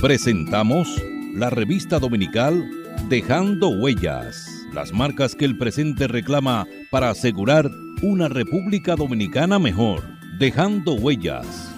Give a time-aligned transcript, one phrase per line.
[0.00, 2.70] Presentamos la revista dominical
[3.08, 7.70] Dejando Huellas, las marcas que el presente reclama para asegurar
[8.02, 10.02] una República Dominicana mejor.
[10.38, 11.74] Dejando Huellas.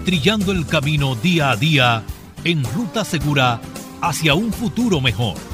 [0.05, 2.03] trillando el camino día a día
[2.45, 3.61] en ruta segura
[4.01, 5.52] hacia un futuro mejor.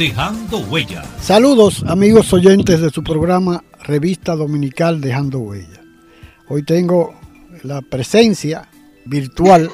[0.00, 1.06] Dejando Huellas.
[1.20, 5.80] Saludos amigos oyentes de su programa Revista Dominical Dejando Huellas.
[6.48, 7.14] Hoy tengo
[7.64, 8.66] la presencia
[9.04, 9.70] virtual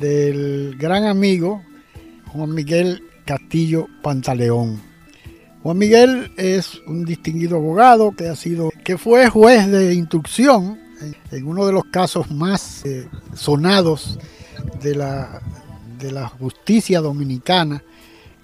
[0.00, 1.62] del gran amigo
[2.28, 4.80] Juan Miguel Castillo Pantaleón.
[5.62, 10.78] Juan Miguel es un distinguido abogado que ha sido, que fue juez de instrucción
[11.30, 14.18] en, uno de los casos más eh, sonados
[14.82, 15.42] de la,
[15.98, 17.82] de la justicia dominicana,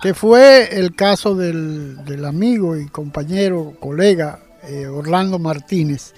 [0.01, 6.15] que fue el caso del, del amigo y compañero, colega eh, Orlando Martínez,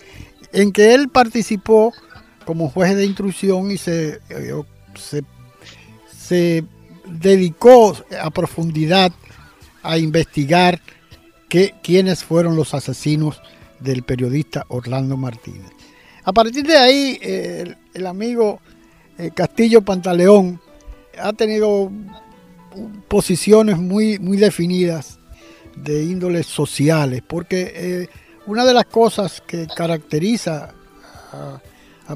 [0.53, 1.93] en que él participó
[2.45, 4.63] como juez de instrucción y se, eh,
[4.95, 5.23] se,
[6.17, 6.65] se
[7.07, 9.13] dedicó a profundidad
[9.83, 10.81] a investigar
[11.83, 13.41] quiénes fueron los asesinos
[13.81, 15.71] del periodista Orlando Martínez.
[16.25, 18.61] A partir de ahí, el, amigo
[19.19, 20.61] eh, Castillo Pantaleón
[21.21, 21.91] ha tenido
[23.09, 25.19] posiciones muy, muy definidas
[25.77, 28.09] de índoles sociales, porque eh,
[28.47, 30.75] una de las cosas que caracteriza
[31.33, 31.61] a,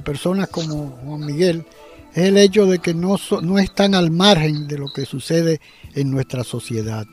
[0.04, 1.64] personas como Juan Miguel
[2.12, 5.58] es el hecho de que no, no están al margen de lo que sucede
[5.94, 7.06] en nuestra sociedad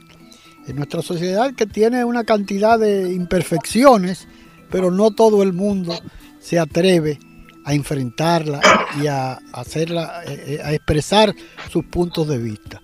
[0.67, 4.27] en nuestra sociedad que tiene una cantidad de imperfecciones,
[4.69, 5.97] pero no todo el mundo
[6.39, 7.19] se atreve
[7.65, 8.61] a enfrentarla
[9.01, 11.33] y a hacerla, eh, a expresar
[11.71, 12.81] sus puntos de vista.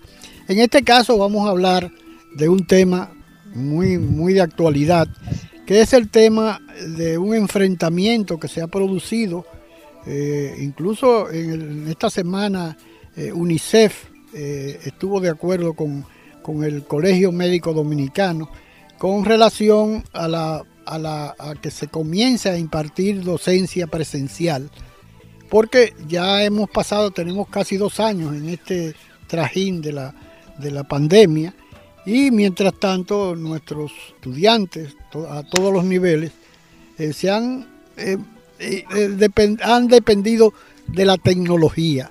[0.50, 1.90] En este caso vamos a hablar
[2.34, 3.12] de un tema
[3.54, 5.08] muy, muy de actualidad,
[5.64, 6.60] que es el tema
[6.96, 9.46] de un enfrentamiento que se ha producido,
[10.06, 12.76] eh, incluso en, esta semana
[13.16, 16.04] eh, UNICEF estuvo de acuerdo con
[16.42, 18.50] con el Colegio Médico Dominicano
[18.98, 24.70] con relación a, la, a, la, a que se comience a impartir docencia presencial,
[25.48, 28.94] porque ya hemos pasado, tenemos casi dos años en este
[29.26, 30.14] trajín de la,
[30.60, 31.54] de la pandemia.
[32.06, 34.96] Y mientras tanto nuestros estudiantes
[35.28, 36.32] a todos los niveles
[36.98, 37.66] eh, se han,
[37.96, 38.16] eh,
[38.58, 38.84] eh,
[39.62, 40.52] han dependido
[40.86, 42.10] de la tecnología.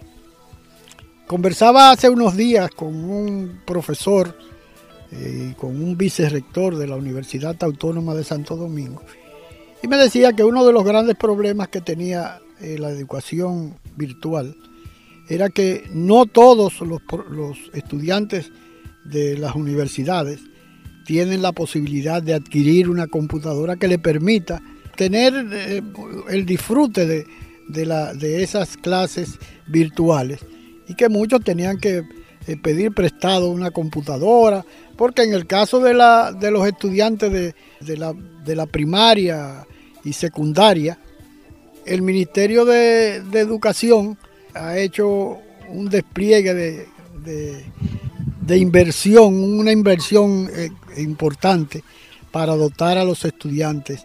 [1.27, 4.35] Conversaba hace unos días con un profesor
[5.11, 9.01] y con un vicerrector de la Universidad Autónoma de Santo Domingo
[9.81, 14.55] y me decía que uno de los grandes problemas que tenía la educación virtual
[15.29, 17.01] era que no todos los,
[17.73, 18.51] estudiantes
[19.05, 20.41] de las universidades
[21.05, 24.61] tienen la posibilidad de adquirir una computadora que le permita
[24.95, 25.81] tener eh,
[26.29, 27.25] el disfrute de,
[27.69, 30.39] de esas clases virtuales
[30.87, 32.03] y que muchos tenían que
[32.47, 34.65] eh, pedir prestado una computadora,
[34.97, 39.67] porque en el caso de, la, de los estudiantes de, la, primaria
[40.03, 40.97] y secundaria,
[41.85, 44.17] el Ministerio de, Educación
[44.59, 45.39] ha hecho
[45.69, 46.53] un despliegue
[47.25, 51.83] de, inversión, una inversión eh, importante
[52.31, 54.03] para dotar a los estudiantes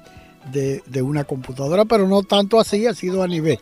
[0.52, 3.58] de, una computadora, pero no tanto así, ha sido a nivel,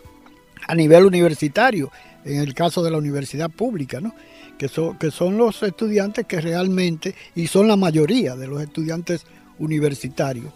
[0.67, 1.91] a nivel universitario
[2.25, 4.15] en el caso de la universidad pública, ¿no?
[4.59, 9.25] que, son, que son los estudiantes que realmente, y son la mayoría de los estudiantes
[9.59, 10.53] universitarios.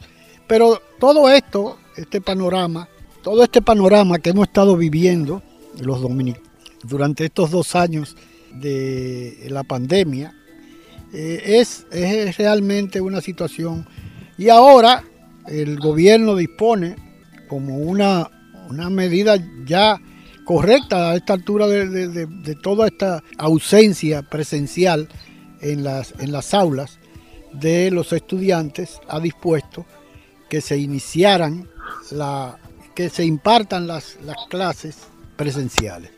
[0.47, 2.89] Pero todo esto, este panorama,
[3.23, 5.43] todo este panorama que hemos estado viviendo
[5.81, 8.17] los dominicanos durante estos dos años
[8.53, 10.35] de la pandemia,
[11.13, 13.87] eh, es, es realmente una situación.
[14.39, 15.05] Y ahora
[15.47, 16.97] el gobierno dispone
[17.49, 18.31] como una,
[18.69, 20.01] una medida ya
[20.45, 25.09] correcta a esta altura de, toda esta ausencia presencial
[25.61, 26.99] en las, en las aulas
[27.53, 29.87] de los estudiantes, ha dispuesto
[30.49, 31.69] que se iniciaran,
[32.13, 32.59] la,
[32.95, 36.11] que se impartan las, las clases presenciales.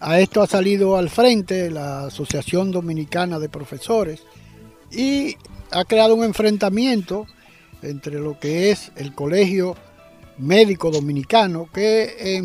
[0.00, 4.22] A esto ha salido al frente la Asociación Dominicana de Profesores
[4.90, 5.36] y
[5.70, 7.26] ha creado un enfrentamiento
[7.82, 9.76] entre lo que es el Colegio
[10.38, 12.42] Médico Dominicano, que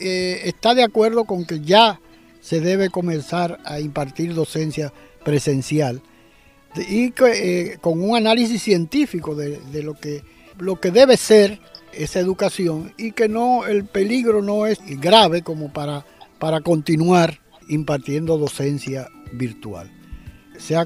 [0.00, 2.00] eh, está de acuerdo con que ya
[2.40, 4.92] se debe comenzar a impartir docencia
[5.24, 6.02] presencial
[6.76, 10.22] y eh, con un análisis científico de, lo, que,
[10.58, 11.60] lo que debe ser
[11.98, 16.04] esa educación y que no el peligro no es grave como para,
[16.38, 19.90] para continuar impartiendo docencia virtual.
[20.58, 20.76] Se,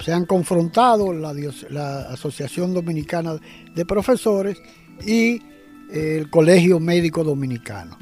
[0.00, 1.34] se han confrontado la,
[1.70, 3.36] la, Asociación Dominicana
[3.74, 4.60] de Profesores
[5.04, 5.40] y
[5.90, 7.98] el Colegio Médico Dominicano.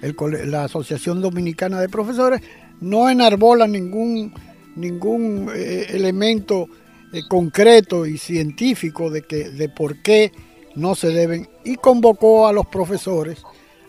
[0.00, 2.40] la Asociación Dominicana de Profesores
[2.80, 4.32] no enarbola ningún
[4.76, 6.68] ningún eh, elemento
[7.12, 10.32] eh, concreto y científico de, que, de por qué
[10.74, 13.42] no se deben y convocó a los profesores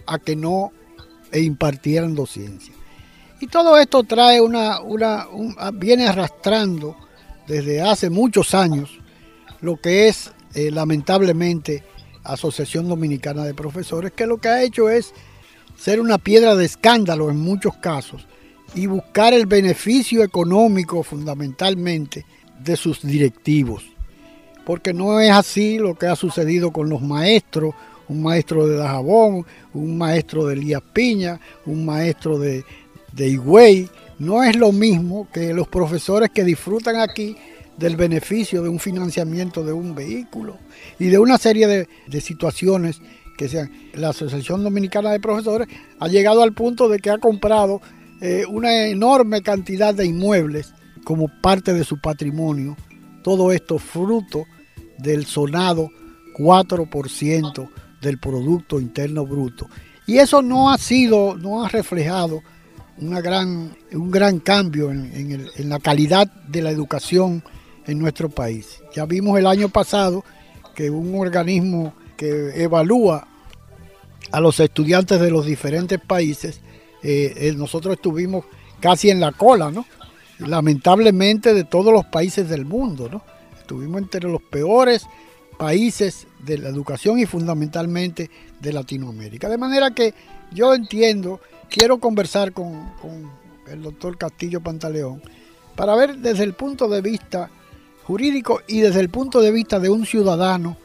[0.05, 0.71] a que no
[1.31, 2.73] e impartieran docencia.
[3.41, 5.27] Y todo esto trae una, una
[5.73, 6.95] viene arrastrando
[7.47, 8.99] desde hace muchos años
[9.61, 11.83] lo que es eh, lamentablemente
[12.23, 15.13] Asociación Dominicana de Profesores, que lo que ha hecho es
[15.77, 18.25] ser una piedra de escándalo en muchos casos
[18.73, 22.25] y buscar el beneficio económico fundamentalmente
[22.59, 23.83] de sus directivos.
[24.65, 27.73] Porque no es así lo que ha sucedido con los maestros,
[28.07, 32.63] un maestro de Dajabón, un maestro de Elías Piña, un maestro de,
[33.11, 33.89] de Higüey.
[34.19, 37.35] No es lo mismo que los profesores que disfrutan aquí
[37.77, 40.57] del beneficio de un financiamiento de un vehículo
[40.97, 43.01] y de una serie de, de situaciones
[43.37, 43.71] que sean.
[43.93, 45.67] La Asociación Dominicana de Profesores
[45.99, 47.81] ha llegado al punto de que ha comprado
[48.21, 50.73] eh, una enorme cantidad de inmuebles
[51.03, 52.77] como parte de su patrimonio.
[53.23, 54.45] Todo esto fruto
[54.97, 55.89] del sonado
[56.37, 57.69] 4%
[58.01, 59.67] del Producto Interno Bruto.
[60.05, 62.41] Y eso no ha sido, no ha reflejado
[62.97, 67.43] una gran, un gran cambio en, en la calidad de la educación
[67.87, 68.81] en nuestro país.
[68.95, 70.23] Ya vimos el año pasado
[70.73, 73.27] que un organismo que evalúa
[74.31, 76.61] a los estudiantes de los diferentes países
[77.07, 78.45] eh, eh, nosotros estuvimos
[78.79, 79.85] casi en la cola, ¿no?
[80.39, 83.21] Lamentablemente de todos los países del mundo, ¿no?
[83.65, 85.07] Estuvimos entre los peores
[85.57, 88.29] países de la educación y fundamentalmente
[88.59, 89.49] de Latinoamérica.
[89.49, 90.13] De manera que
[90.51, 92.93] yo entiendo, quiero conversar con,
[93.67, 95.19] el doctor Castillo Pantaleón
[95.75, 97.49] para ver desde el punto de vista
[98.03, 100.77] jurídico y desde el punto de vista de un ciudadano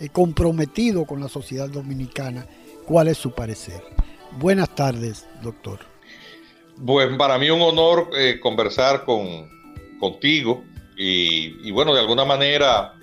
[0.00, 2.48] eh, comprometido con la sociedad dominicana,
[2.84, 3.80] cuál es su parecer.
[4.40, 5.78] Buenas tardes, doctor.
[6.78, 9.48] Bueno, para mí un honor eh, conversar con,
[10.00, 10.64] contigo
[10.96, 12.94] y, bueno, de alguna manera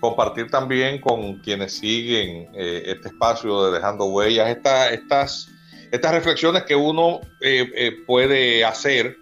[0.00, 5.48] compartir también con quienes siguen eh, este espacio de Dejando Huellas, estas,
[5.90, 9.18] estas reflexiones que uno eh, puede hacer,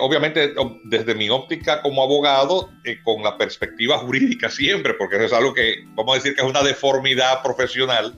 [0.00, 0.54] obviamente
[0.84, 2.70] desde mi óptica como abogado,
[3.02, 6.48] con la perspectiva jurídica siempre, porque eso es algo que vamos a decir que es
[6.48, 8.14] una deformidad profesional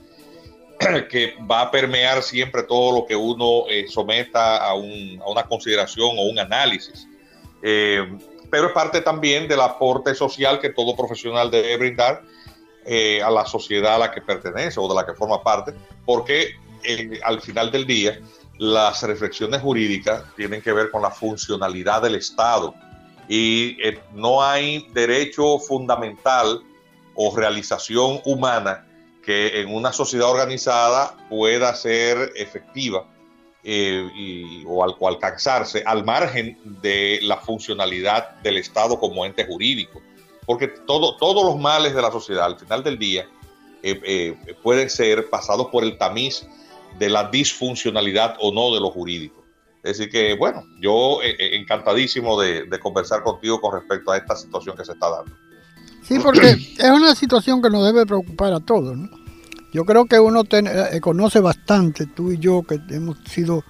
[1.09, 6.23] que va a permear siempre todo lo que uno eh, someta a, una consideración o
[6.23, 7.07] un análisis.
[8.53, 12.21] Eh, pero es parte también del aporte social que todo profesional debe brindar
[12.85, 15.73] eh, a la sociedad a la que pertenece o de la que forma parte,
[16.05, 16.55] porque
[17.23, 18.19] al final del día
[18.57, 22.75] las reflexiones jurídicas tienen que ver con la funcionalidad del Estado.
[23.29, 23.77] Y
[24.13, 26.61] no hay derecho fundamental
[27.15, 28.85] o realización humana
[29.25, 33.05] que en una sociedad organizada pueda ser efectiva
[33.65, 40.01] eh, o, al, alcanzarse al margen de la funcionalidad del Estado como ente jurídico.
[40.45, 43.25] Porque todo, todos los males de la sociedad al final del día
[43.81, 46.45] eh, eh, pueden ser pasados por el tamiz
[46.99, 49.45] de la disfuncionalidad o no de lo jurídico.
[49.81, 54.75] Es decir que, bueno, yo encantadísimo de, de conversar contigo con respecto a esta situación
[54.75, 55.35] que se está dando.
[56.03, 58.97] Sí, porque es una situación que nos debe preocupar a todos.
[58.97, 59.22] ¿no?
[59.73, 63.63] Yo creo que uno eh, conoce bastante, tú y yo, que hemos sido,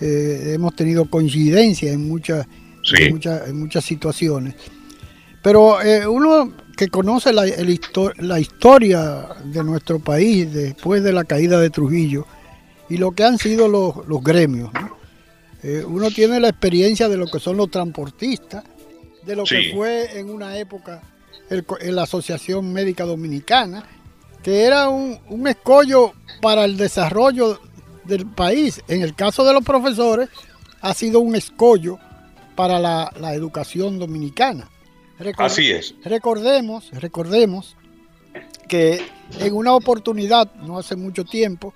[0.00, 2.46] eh, hemos tenido coincidencia en muchas,
[2.96, 4.54] en muchas, en muchas situaciones.
[5.42, 7.44] Pero eh, uno que conoce la,
[8.18, 12.26] la, historia de nuestro país después de la caída de Trujillo
[12.88, 14.70] y lo que han sido los, los gremios,
[15.86, 18.64] uno tiene la experiencia de lo que son los transportistas,
[19.26, 21.02] de lo que fue en una época
[21.82, 23.84] la Asociación Médica Dominicana,
[24.42, 27.60] que era un, escollo para el desarrollo
[28.04, 28.82] del país.
[28.88, 30.28] En el caso de los profesores,
[30.80, 31.98] ha sido un escollo
[32.54, 34.68] para la, educación dominicana.
[35.36, 35.94] Así es.
[36.02, 37.76] Recordemos, recordemos
[38.68, 39.02] que
[39.38, 41.74] en una oportunidad, no hace mucho tiempo,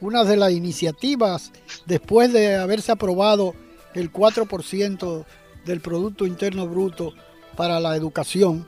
[0.00, 1.52] una de las iniciativas
[1.86, 3.54] después de haberse aprobado
[3.94, 5.24] el 4%
[5.64, 7.12] del Producto Interno Bruto
[7.56, 8.66] para la educación,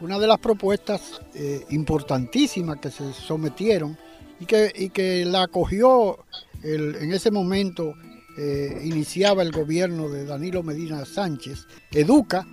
[0.00, 3.96] una de las propuestas eh, importantísimas que se sometieron
[4.40, 6.18] y que, que la acogió
[6.62, 7.94] en ese momento,
[8.38, 12.46] eh, iniciaba el gobierno de Danilo Medina Sánchez, Educa,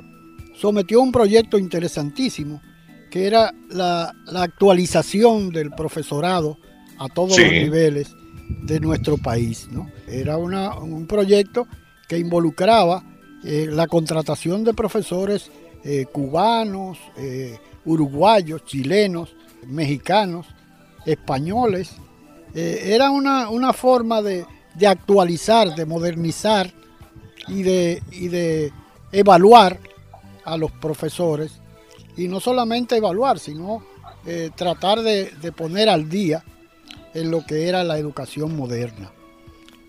[0.55, 2.61] sometió un proyecto interesantísimo
[3.09, 6.57] que era la, actualización del profesorado
[6.97, 8.15] a todos los niveles
[8.63, 9.67] de nuestro país.
[9.71, 9.89] ¿no?
[10.07, 11.67] Era un proyecto
[12.07, 13.03] que involucraba
[13.43, 15.51] eh, la contratación de profesores
[15.83, 19.35] eh, cubanos, eh, uruguayos, chilenos,
[19.67, 20.47] mexicanos,
[21.05, 21.91] españoles.
[22.53, 24.45] era una, forma de,
[24.87, 26.71] actualizar, de modernizar
[27.47, 28.71] y de, y de
[29.11, 29.79] evaluar
[30.45, 31.59] a los profesores.
[32.15, 33.83] Y no solamente evaluar, sino
[34.55, 36.43] tratar de, de poner al día
[37.13, 39.11] en lo que era la educación moderna.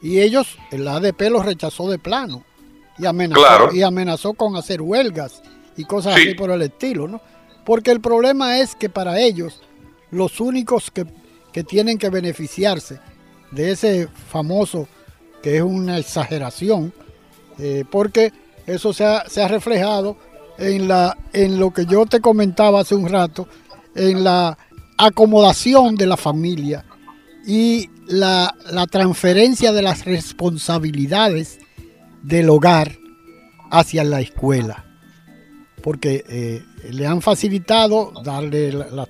[0.03, 2.45] Y ellos, el ADP los rechazó de plano
[2.99, 5.43] y amenazó, y amenazó con hacer huelgas
[5.77, 7.21] y cosas así por el estilo, ¿no?
[7.65, 9.63] Porque el problema es que para ellos,
[10.11, 11.07] los únicos que,
[11.65, 12.99] tienen que beneficiarse
[13.53, 14.89] de ese famoso,
[15.41, 16.93] que es una exageración,
[17.59, 18.33] eh, porque
[18.67, 20.17] eso se ha, se ha reflejado
[20.59, 23.49] en, la, en lo que yo te comentaba hace un rato,
[23.95, 24.59] en la
[24.99, 26.85] acomodación de la familia
[27.47, 28.55] y la,
[28.91, 31.59] transferencia de las responsabilidades
[32.23, 32.97] del hogar
[33.71, 34.85] hacia la escuela.
[35.85, 39.07] Porque eh, le han facilitado darle la,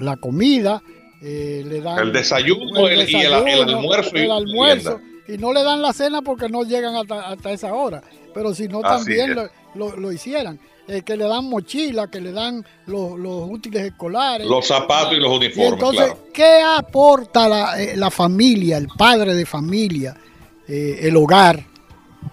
[0.00, 0.82] la, comida,
[1.22, 4.16] eh, le dan el desayuno, el, y el, almuerzo.
[4.16, 8.02] El almuerzo y no le dan la cena porque no llegan hasta, esa hora.
[8.34, 9.36] Pero si no, también
[9.76, 10.58] lo, lo, hicieran.
[10.88, 13.12] Eh, que le dan mochila, que le dan los,
[13.48, 14.48] útiles escolares.
[14.48, 15.74] Los zapatos y los uniformes.
[15.74, 20.16] entonces, ¿qué aporta la, eh, la, familia, el padre de familia,
[20.66, 21.64] el hogar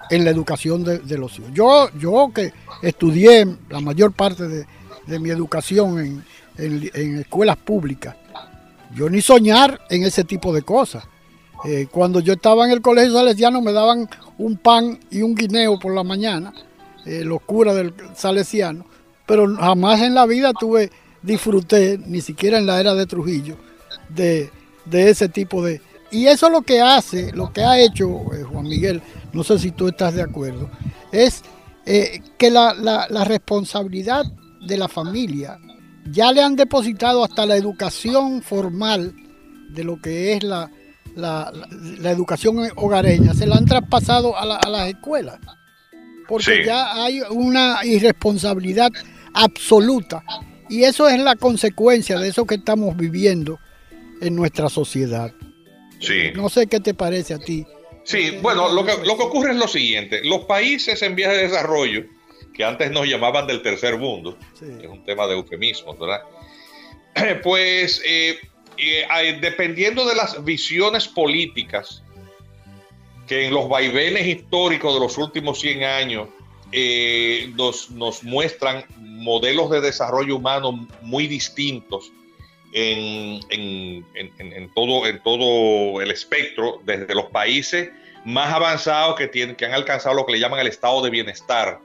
[0.10, 1.52] en la educación de, los hijos?
[1.54, 4.66] Yo, yo que estudié la mayor parte de,
[5.20, 6.24] mi educación en,
[6.94, 8.16] en, escuelas públicas,
[8.96, 11.04] yo ni soñar en ese tipo de cosas.
[11.92, 15.94] cuando yo estaba en el colegio salesiano me daban un pan y un guineo por
[15.94, 16.54] la mañana
[17.06, 18.86] eh, los curas del salesiano,
[19.26, 20.90] pero jamás en la vida tuve,
[21.22, 23.58] disfruté, ni siquiera en la era de Trujillo,
[24.08, 24.50] de,
[24.90, 25.82] ese tipo de...
[26.12, 29.02] Y eso lo que hace, lo que ha hecho eh, Juan Miguel,
[29.34, 30.70] no sé si tú estás de acuerdo,
[31.12, 31.44] es
[31.86, 34.25] eh, que la, responsabilidad
[34.66, 35.58] de la familia
[36.10, 39.13] ya le han depositado hasta la educación formal
[39.70, 40.70] de lo que es la,
[41.16, 41.52] la,
[42.06, 45.40] educación hogareña, se la han traspasado a, a las escuelas
[46.28, 48.92] porque ya hay una irresponsabilidad
[49.34, 50.24] absoluta.
[50.70, 53.60] Y eso es la consecuencia de eso que estamos viviendo
[54.22, 55.32] en nuestra sociedad.
[56.00, 56.32] Sí.
[56.36, 57.66] No sé qué te parece a ti.
[58.04, 60.22] Sí, bueno, lo que, lo que ocurre es lo siguiente.
[60.24, 62.04] Los países en vías de desarrollo,
[62.54, 66.22] que antes nos llamaban del tercer mundo, es un tema de eufemismo, ¿verdad?
[67.44, 68.40] Pues eh,
[68.78, 72.04] eh, dependiendo de las visiones políticas
[73.28, 76.28] que en los vaivenes históricos de los últimos 100 años
[76.72, 82.12] eh, nos, nos, muestran modelos de desarrollo humano muy distintos
[82.74, 87.92] en, en, en, todo, en todo el espectro, desde los países
[88.25, 91.80] más avanzados que, tienen, que han alcanzado lo que le llaman el estado de bienestar,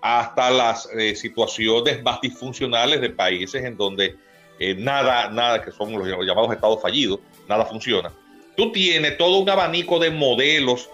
[0.00, 4.16] hasta las eh, situaciones más disfuncionales de países en donde
[4.58, 8.12] eh, nada, nada, que son los llamados estados fallidos, nada funciona.
[8.56, 10.90] Tú tienes todo un abanico de modelos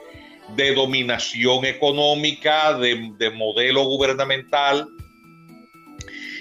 [0.57, 4.89] de dominación económica, de, modelo gubernamental,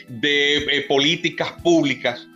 [0.08, 2.28] de eh, políticas públicas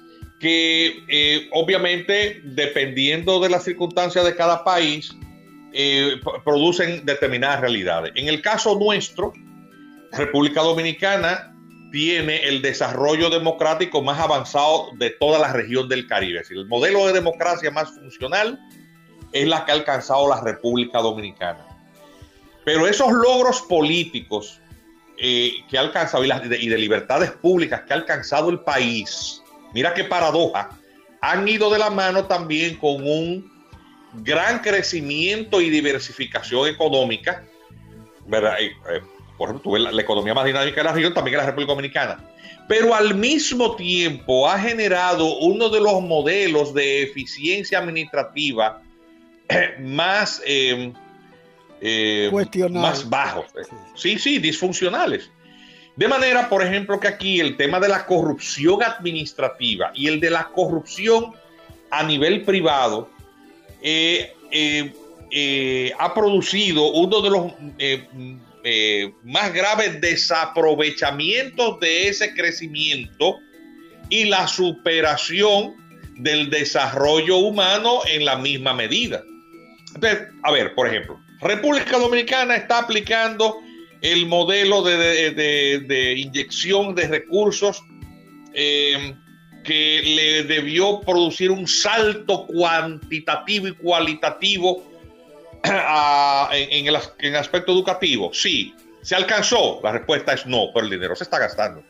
[0.42, 5.16] que eh, obviamente dependiendo de las circunstancias de cada país
[5.72, 8.12] eh, producen determinadas realidades.
[8.16, 9.34] En el caso nuestro,
[10.12, 11.56] República Dominicana
[11.92, 16.42] tiene el desarrollo democrático más avanzado de toda la región del Caribe.
[16.50, 18.60] el modelo de democracia más funcional
[19.32, 21.66] es la que ha alcanzado la República Dominicana.
[22.66, 24.60] Pero esos logros políticos
[25.18, 29.41] eh, que ha alcanzado y, de, libertades públicas que ha alcanzado el país,
[29.74, 30.70] mira qué paradoja,
[31.22, 33.52] han ido de la mano también con un
[34.14, 37.44] gran crecimiento y diversificación económica,
[38.26, 38.56] ¿verdad?
[38.60, 38.72] Eh,
[39.38, 42.20] por ejemplo, la, la, economía más dinámica de la región también es la República Dominicana.
[42.68, 48.82] Pero al mismo tiempo ha generado uno de los modelos de eficiencia administrativa
[49.80, 50.94] más, eh,
[51.82, 52.32] eh,
[52.70, 53.46] más bajos.
[53.96, 54.18] Sí.
[54.18, 55.30] sí, disfuncionales.
[55.96, 60.30] De manera, por ejemplo, que aquí el tema de la corrupción administrativa y el de
[60.30, 61.34] la corrupción
[61.90, 63.10] a nivel privado
[63.82, 67.52] eh, eh, ha producido uno de los
[69.24, 73.40] más graves desaprovechamientos de ese crecimiento
[74.10, 75.76] y la superación
[76.18, 79.24] del desarrollo humano en la misma medida.
[80.44, 83.62] a ver, por ejemplo, República Dominicana está aplicando
[84.02, 87.84] el modelo de, inyección de recursos
[88.54, 89.16] eh,
[89.64, 94.84] que le debió producir un salto cuantitativo y cualitativo
[95.64, 98.32] en, el, aspecto educativo.
[98.34, 99.80] Sí, ¿se alcanzó?
[99.84, 101.84] La respuesta es no, pero el dinero se está gastando.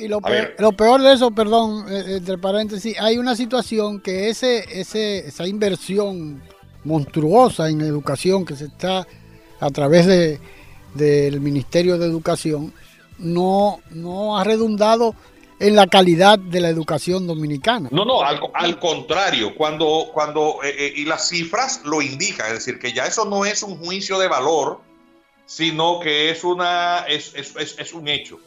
[0.00, 5.18] y lo peor, de eso, perdón, eh, entre paréntesis, hay una situación que ese, ese,
[5.18, 6.42] esa inversión
[6.84, 9.06] monstruosa en educación que se está
[9.60, 10.40] a través de,
[10.94, 12.72] del Ministerio de Educación
[13.18, 15.14] no, no ha redundado
[15.58, 17.88] en la calidad de la educación dominicana.
[17.92, 22.80] No, no, al, contrario, cuando, cuando eh, eh, y las cifras lo indican, es decir,
[22.80, 24.80] que ya eso no es un juicio de valor,
[25.46, 28.40] sino que es, una, es, es, es un hecho.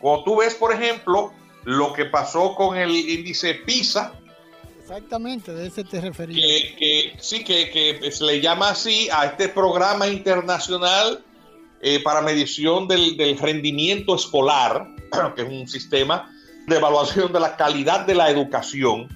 [0.00, 1.32] Cuando tú ves, por ejemplo,
[1.64, 4.14] lo que pasó con el índice PISA,
[4.84, 6.44] Exactamente, de ese te refería.
[6.78, 11.24] Que, sí, que, que, se le llama así a este programa internacional
[11.84, 14.88] eh, para medición del, del, rendimiento escolar,
[15.36, 16.30] que es un sistema
[16.66, 19.08] de evaluación de la calidad de la educación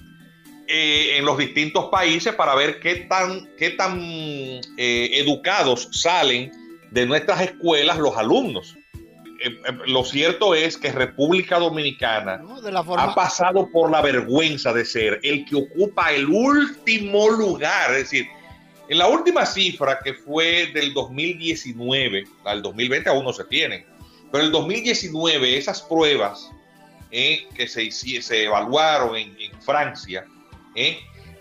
[0.71, 6.51] eh, en los distintos países para ver qué tan, qué tan eh, educados salen
[6.91, 8.75] de nuestras escuelas los alumnos.
[9.43, 9.49] Eh,
[9.87, 12.39] lo cierto es que República Dominicana
[12.97, 17.89] ha pasado por la vergüenza de ser el que ocupa el último lugar.
[17.93, 18.27] Es decir,
[18.89, 23.85] en la última cifra que fue del 2019, al 2020 aún no se tienen,
[24.31, 26.51] pero el 2019 esas pruebas
[27.11, 27.89] eh, que se,
[28.43, 30.25] evaluaron en, Francia,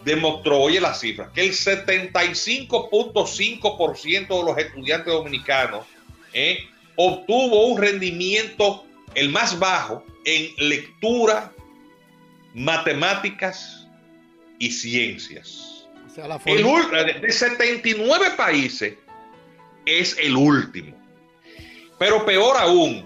[0.05, 5.85] demostró, oye las cifras, que el 75.5% de los estudiantes dominicanos
[6.35, 11.53] eh, obtuvo un rendimiento el más bajo en lectura,
[12.55, 13.89] matemáticas
[14.59, 15.78] y ciencias.
[16.47, 18.95] El, de 79 países
[19.87, 20.97] es el último.
[21.99, 23.05] Pero peor aún,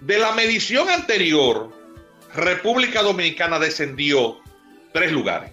[0.00, 1.72] de la medición anterior,
[2.34, 4.38] República Dominicana descendió
[4.92, 5.52] tres lugares.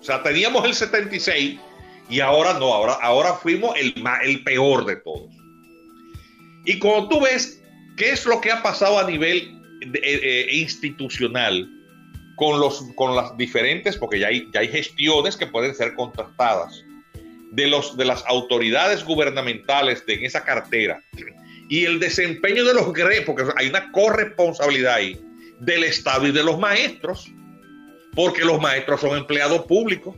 [0.00, 1.58] O sea, teníamos el 76
[2.08, 5.30] y ahora no, ahora, ahora fuimos el, el peor de todos.
[6.64, 7.62] Y cuando tú ves
[7.96, 11.68] qué es lo que ha pasado a nivel eh, eh, institucional
[12.40, 16.82] con, los, con las diferentes, porque ya hay, ya hay gestiones que pueden ser contratadas
[17.50, 21.02] de, los, de las autoridades gubernamentales de, en esa cartera
[21.68, 25.20] y el desempeño de los gremios, porque hay una corresponsabilidad ahí
[25.58, 27.30] del Estado y de los maestros,
[28.14, 30.16] porque los maestros son empleados públicos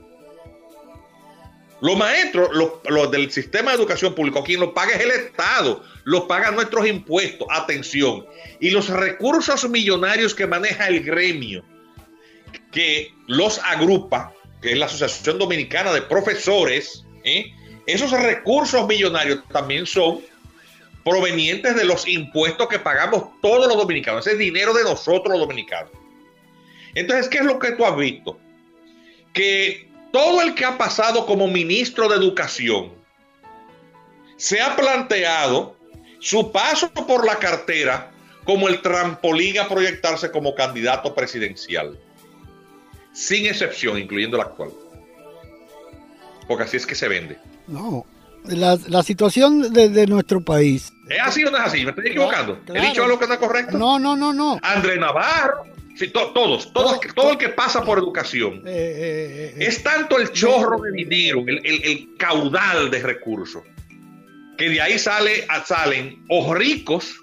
[1.82, 6.28] los maestros, los, del sistema de educación público, quien lo paga es el Estado, lo
[6.28, 8.24] pagan nuestros impuestos, atención.
[8.60, 11.64] Y los recursos millonarios que maneja el gremio,
[12.72, 17.52] que los agrupa, que es la Asociación Dominicana de Profesores, ¿eh?
[17.86, 20.20] esos recursos millonarios también son
[21.04, 25.40] provenientes de los impuestos que pagamos todos los dominicanos, ese es dinero de nosotros los
[25.40, 25.90] dominicanos.
[26.94, 28.38] Entonces, ¿qué es lo que tú has visto?
[29.32, 32.92] Que todo el que ha pasado como ministro de Educación
[34.36, 35.76] se ha planteado
[36.20, 38.12] su paso por la cartera
[38.44, 41.98] como el trampolín a proyectarse como candidato presidencial.
[43.12, 44.70] Sin excepción, incluyendo el actual.
[46.48, 47.38] Porque así es que se vende.
[47.68, 48.06] No,
[48.44, 50.92] la, situación de, nuestro país.
[51.08, 51.84] ¿Es así o no es así?
[51.84, 52.60] ¿Me estoy equivocando?
[52.74, 53.78] ¿He dicho algo que está correcto?
[53.78, 54.58] No, no, no, no.
[54.62, 56.32] André Navarro Sí, todos,
[56.72, 58.62] todos, todo el que pasa por educación.
[58.66, 63.62] Eh, eh, eh, es tanto el chorro de dinero, el, caudal de recursos,
[64.56, 67.14] que de ahí sale, salen o ricos,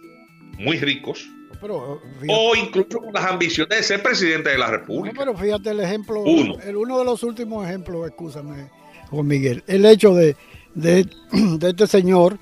[0.59, 1.27] muy ricos,
[1.61, 5.15] o incluso con las ambiciones de ser presidente de la República.
[5.17, 6.55] pero fíjate el ejemplo, uno.
[6.63, 8.69] El, uno de los últimos ejemplos, escúchame,
[9.09, 10.35] Juan Miguel, el hecho de,
[10.75, 11.05] de,
[11.61, 12.37] este señor,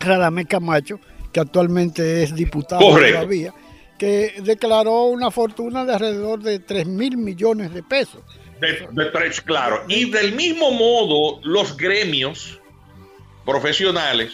[0.00, 0.98] Radamés Camacho,
[1.32, 3.52] que actualmente es diputado todavía
[3.98, 8.22] que declaró una fortuna de alrededor de 3 mil millones de pesos.
[8.60, 9.84] De, tres, claro.
[9.86, 12.58] Y del mismo modo, los gremios
[13.44, 14.32] profesionales,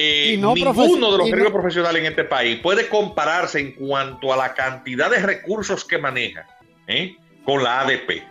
[0.00, 4.54] eh, ninguno de los gremios profesionales en este país puede compararse en cuanto a la
[4.54, 6.46] cantidad de recursos que maneja
[6.86, 7.16] ¿eh?
[7.44, 8.22] con la ADP.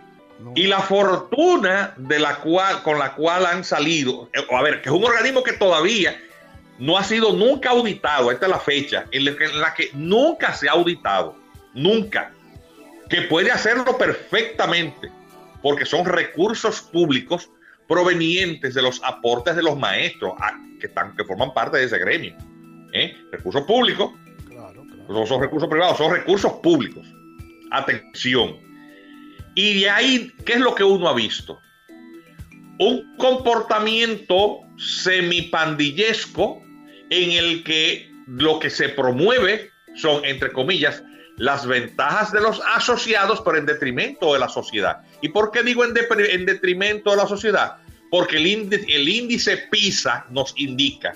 [0.55, 4.87] Y la fortuna de la cual, con la cual han salido, eh, a ver, que
[4.87, 6.17] es un organismo que todavía
[6.79, 10.71] no ha sido nunca auditado, esta es la fecha, en la que, nunca se ha
[10.71, 11.35] auditado,
[11.73, 12.31] nunca,
[13.09, 15.11] que puede hacerlo perfectamente,
[15.61, 17.49] porque son recursos públicos
[17.87, 20.33] provenientes de los aportes de los maestros
[20.79, 22.35] que, están, que forman parte de ese gremio.
[22.93, 23.15] ¿eh?
[23.31, 24.11] Recursos públicos,
[25.09, 27.07] no son recursos privados, son recursos públicos.
[27.71, 28.57] Atención.
[29.55, 31.59] Y de ahí, ¿qué es lo que uno ha visto?
[32.79, 36.61] Un comportamiento semipandillesco
[37.09, 41.03] en el que lo que se promueve son, entre comillas,
[41.37, 45.01] las ventajas de los asociados, pero en detrimento de la sociedad.
[45.21, 47.77] ¿Y por qué digo en, detrimento de la sociedad?
[48.11, 51.13] Porque el índice, el índice PISA nos indica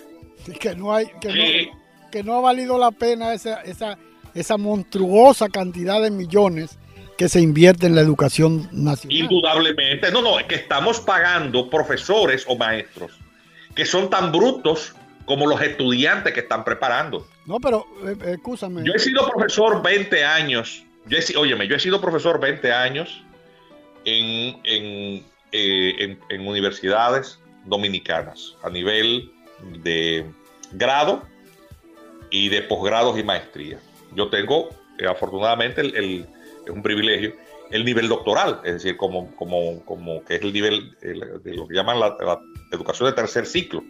[0.59, 3.97] que no, hay, que, no, ha valido la pena esa, esa,
[4.33, 6.79] esa monstruosa cantidad de millones
[7.17, 9.17] que se invierte en la educación nacional.
[9.17, 10.11] Indudablemente.
[10.11, 13.11] No, no, es que estamos pagando profesores o maestros
[13.75, 14.93] que son tan brutos
[15.25, 17.27] como los estudiantes que están preparando.
[17.45, 18.83] No, pero, eh, eh, escúchame.
[18.83, 20.83] Yo he sido profesor 20 años.
[21.07, 23.23] Yo he, yo he sido profesor 20 años
[24.05, 29.31] en, en, eh, en, universidades dominicanas a nivel
[29.83, 30.25] de
[30.73, 31.23] grado
[32.29, 33.79] y de posgrados y maestría.
[34.15, 34.69] Yo tengo,
[35.09, 36.27] afortunadamente, el,
[36.65, 37.35] es un privilegio,
[37.71, 41.73] el nivel doctoral, es decir, como, como, como que es el nivel de lo que
[41.73, 42.39] llaman la, la
[42.71, 43.83] educación de tercer ciclo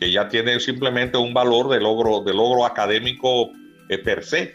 [0.00, 3.50] que ya tiene simplemente un valor de logro, de logro académico
[3.88, 4.54] eh, per se,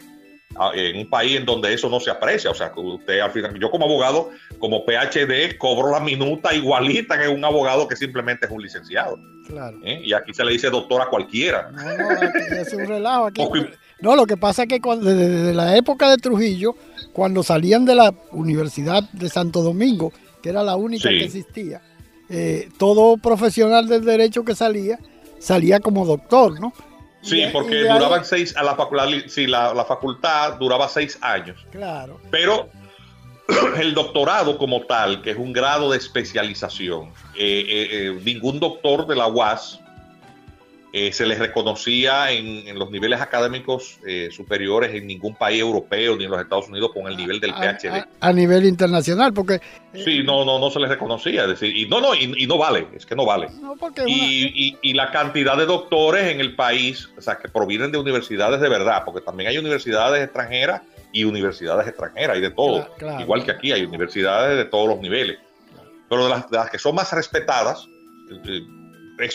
[0.74, 2.50] en un país en donde eso no se aprecia.
[2.50, 7.28] O sea, usted al final, yo como abogado, como PhD, cobro la minuta igualita que
[7.28, 9.18] un abogado que simplemente es un licenciado.
[9.46, 9.78] Claro.
[9.84, 10.02] ¿Eh?
[10.04, 11.70] Y aquí se le dice doctor a cualquiera.
[11.70, 13.30] No, no, es un relajo.
[14.00, 16.74] no, lo que pasa es que desde la época de Trujillo,
[17.12, 21.82] cuando salían de la Universidad de Santo Domingo, que era la única que existía,
[22.28, 24.98] eh, todo profesional del derecho que salía
[25.46, 26.72] salía como doctor, ¿no?
[27.22, 31.64] Sí, porque duraban seis, a la facultad, sí, la, facultad duraba seis años.
[31.70, 32.20] Claro.
[32.30, 32.68] Pero
[33.78, 39.06] el doctorado como tal, que es un grado de especialización, eh, eh, eh, ningún doctor
[39.06, 39.80] de la UAS
[40.92, 46.24] eh, se les reconocía en, los niveles académicos eh, superiores en ningún país europeo ni
[46.24, 48.04] en los Estados Unidos con el nivel del PhD.
[48.20, 49.60] A, nivel internacional, porque...
[49.92, 52.56] Eh, sí, no, no, no se les reconocía, es decir, y no, no, y, no
[52.56, 53.48] vale, es que no vale.
[54.06, 58.60] y, y, la cantidad de doctores en el país, o sea, que provienen de universidades
[58.60, 62.88] de verdad, porque también hay universidades extranjeras y universidades extranjeras, hay de todo,
[63.20, 65.38] igual que aquí hay universidades de todos los niveles,
[66.08, 67.88] pero de las, de las que son más respetadas,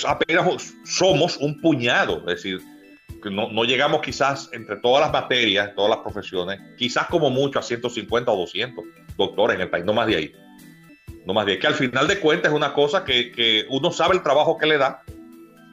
[0.08, 2.62] apenas somos un puñado, es decir,
[3.22, 7.64] que no, llegamos quizás entre todas las materias, todas las profesiones, quizás como mucho a
[7.64, 8.84] 150 o 200
[9.18, 10.34] doctores en el país, no más de ahí.
[11.26, 14.16] No más de ahí, que al final de cuentas es una cosa que, uno sabe
[14.16, 15.04] el trabajo que le da,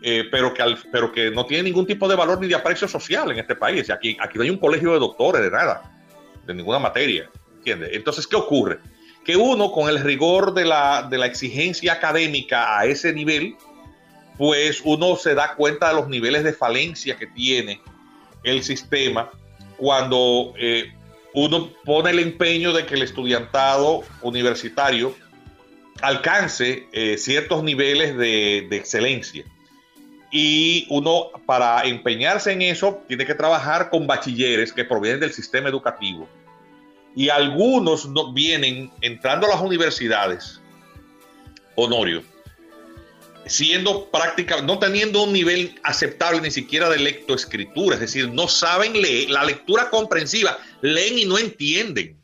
[0.02, 3.30] eh, pero, que pero que no tiene ningún tipo de valor ni de aprecio social
[3.32, 3.88] en este país.
[3.90, 5.82] Aquí, aquí no hay un colegio de doctores, de nada,
[6.46, 7.30] de ninguna materia.
[7.56, 7.90] ¿entiendes?
[7.92, 8.78] Entonces, ¿qué ocurre?
[9.24, 13.56] Que uno, con el rigor de la, de la exigencia académica a ese nivel,
[14.38, 17.80] pues uno se da cuenta de los niveles de falencia que tiene
[18.44, 19.30] el sistema
[19.76, 20.92] cuando eh,
[21.34, 25.14] uno pone el empeño de que el estudiantado universitario
[26.00, 29.44] alcance eh, ciertos niveles de, de, excelencia.
[30.30, 35.68] Y uno, para empeñarse en eso, tiene que trabajar con bachilleres que provienen del sistema
[35.68, 36.28] educativo.
[37.16, 40.60] Y algunos no, vienen entrando a las universidades,
[41.74, 42.22] Honorio,
[43.48, 49.00] siendo práctica, no teniendo un nivel aceptable ni siquiera de lectoescritura, es decir, no saben
[49.00, 52.16] leer, la lectura comprensiva, leen y no entienden.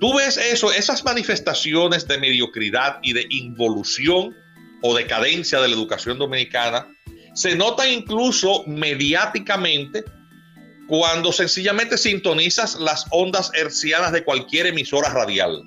[0.00, 4.34] Tú ves eso, esas manifestaciones de mediocridad y de involución
[4.82, 6.88] o decadencia de la educación dominicana,
[7.34, 10.04] se notan incluso mediáticamente
[10.86, 15.62] cuando sencillamente sintonizas las ondas hercianas de cualquier emisora radial.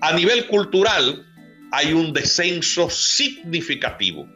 [0.00, 1.25] A nivel cultural,
[1.72, 4.28] hay un descenso significativo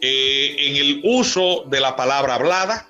[0.00, 2.88] eh, en el uso de la palabra hablada,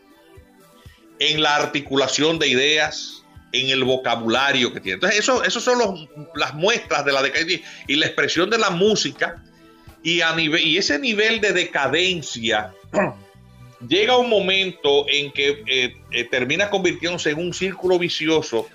[1.20, 3.22] en la articulación de ideas,
[3.53, 4.94] en el vocabulario que tiene.
[4.94, 9.42] Entonces, eso, son las muestras de la decadencia y la expresión de la música.
[10.03, 12.74] Y, a y ese nivel de decadencia
[13.88, 18.68] llega un momento en que eh, eh, termina convirtiéndose en un círculo vicioso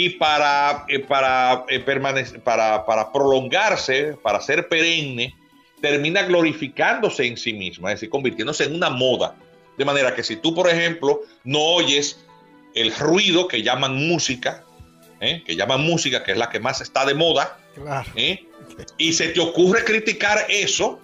[0.00, 5.34] y para, eh, para, eh, permanecer, para, para prolongarse, para ser perenne,
[5.80, 9.34] termina glorificándose en sí misma, es decir, convirtiéndose en una moda.
[9.76, 12.24] De manera que si tú, por ejemplo, no oyes
[12.76, 14.62] el ruido que llaman música,
[15.20, 15.42] ¿eh?
[15.44, 17.58] que llaman música, que es la que más está de moda,
[18.98, 21.00] y se te ocurre criticar eso,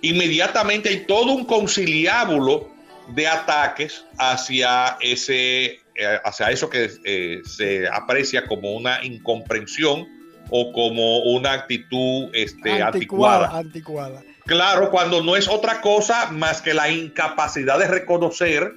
[0.00, 2.70] inmediatamente hay todo un conciliábulo
[3.08, 5.81] de ataques hacia ese
[6.24, 10.06] hacia eso que eh, se aprecia como una incomprensión
[10.50, 14.22] o como una actitud este, anticuada, anticuada.
[14.44, 18.72] Claro, cuando no es otra cosa más que la incapacidad de reconocer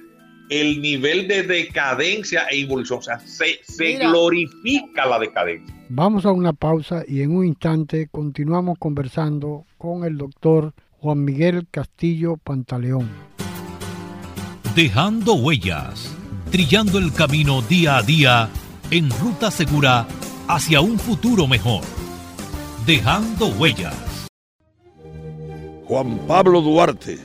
[0.48, 3.00] el nivel de decadencia e evolución.
[3.00, 3.58] O sea, se,
[3.98, 5.74] glorifica la decadencia.
[5.88, 11.66] Vamos a una pausa y en un instante continuamos conversando con el doctor Juan Miguel
[11.70, 13.08] Castillo Pantaleón.
[14.74, 16.15] Dejando huellas,
[16.50, 18.48] trillando el camino día a día
[18.90, 20.06] en ruta segura
[20.48, 21.82] hacia un futuro mejor.
[22.86, 23.94] Dejando huellas.
[25.86, 27.18] Juan Pablo Duarte,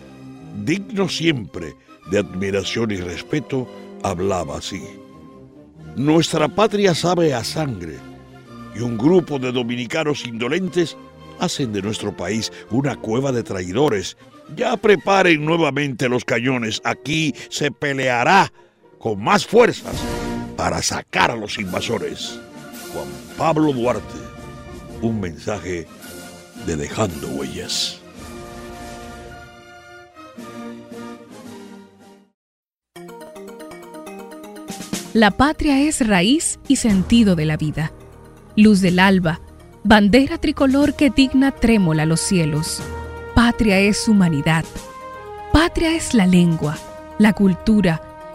[0.63, 1.75] digno siempre
[2.09, 3.67] de admiración y respeto,
[4.03, 4.81] hablaba así.
[5.95, 7.97] Nuestra patria sabe a sangre
[8.75, 10.97] y un grupo de dominicanos indolentes
[11.39, 14.17] hacen de nuestro país una cueva de traidores.
[14.55, 16.81] Ya preparen nuevamente los cañones.
[16.83, 18.51] Aquí se peleará
[19.01, 19.95] con más fuerzas
[20.55, 22.39] para sacar a los invasores.
[22.93, 24.19] Juan Pablo Duarte,
[25.01, 25.87] un mensaje
[26.67, 27.99] de dejando huellas.
[35.13, 37.91] La patria es raíz y sentido de la vida,
[38.55, 39.41] luz del alba,
[39.83, 42.81] bandera tricolor que digna trémola los cielos.
[43.35, 44.63] Patria es humanidad.
[45.51, 46.77] Patria es la lengua,
[47.17, 48.10] la cultura,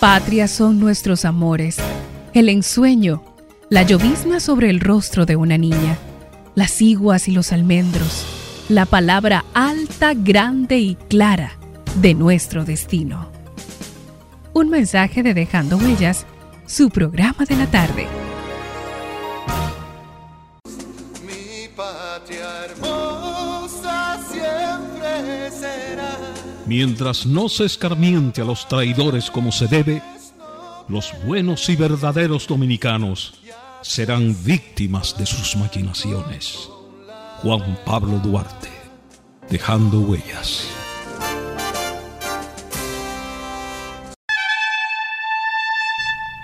[0.00, 1.78] Patria son nuestros amores,
[2.34, 3.24] el ensueño,
[3.70, 5.98] la llovizna sobre el rostro de una niña,
[6.54, 8.26] las iguas y los almendros,
[8.68, 11.52] la palabra alta, grande y clara
[12.00, 13.30] de nuestro destino.
[14.52, 16.26] Un mensaje de Dejando Huellas,
[16.66, 18.25] su programa de la tarde.
[26.66, 30.02] Mientras no se escarmiente a los traidores como se debe,
[30.88, 33.34] los buenos y verdaderos dominicanos
[33.82, 36.68] serán víctimas de sus maquinaciones.
[37.40, 38.68] Juan Pablo Duarte,
[39.48, 40.66] dejando huellas.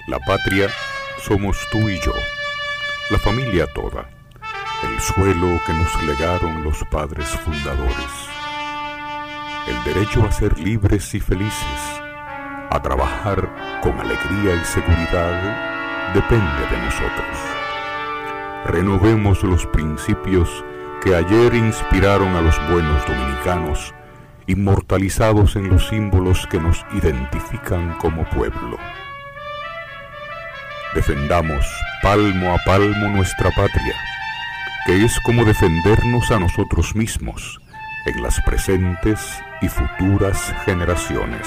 [0.06, 0.70] La patria
[1.26, 2.12] somos tú y yo,
[3.10, 4.08] la familia toda,
[4.84, 8.31] el suelo que nos legaron los padres fundadores
[9.66, 12.02] el derecho a ser libres y felices,
[12.70, 17.38] a trabajar con alegría y seguridad, depende de nosotros.
[18.66, 20.64] Renovemos los principios
[21.02, 23.94] que ayer inspiraron a los buenos dominicanos,
[24.46, 28.78] inmortalizados en los símbolos que nos identifican como pueblo.
[30.94, 31.64] Defendamos
[32.02, 33.94] palmo a palmo nuestra patria,
[34.86, 37.61] que es como defendernos a nosotros mismos
[38.04, 39.20] en las presentes
[39.60, 41.46] y futuras generaciones.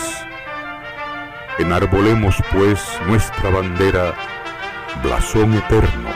[1.60, 4.14] Enarbolemos pues nuestra bandera,
[5.04, 6.10] blasón eterno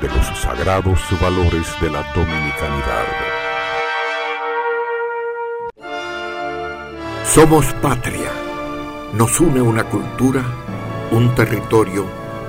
[0.00, 3.06] de los sagrados valores de la dominicanidad.
[7.24, 8.30] Somos patria.
[9.14, 10.42] Nos une una cultura,
[11.10, 12.04] un territorio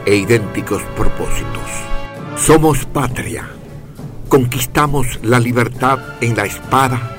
[0.06, 1.69] e idénticos propósitos.
[2.38, 3.49] Somos patria.
[4.28, 7.18] Conquistamos la libertad en la espada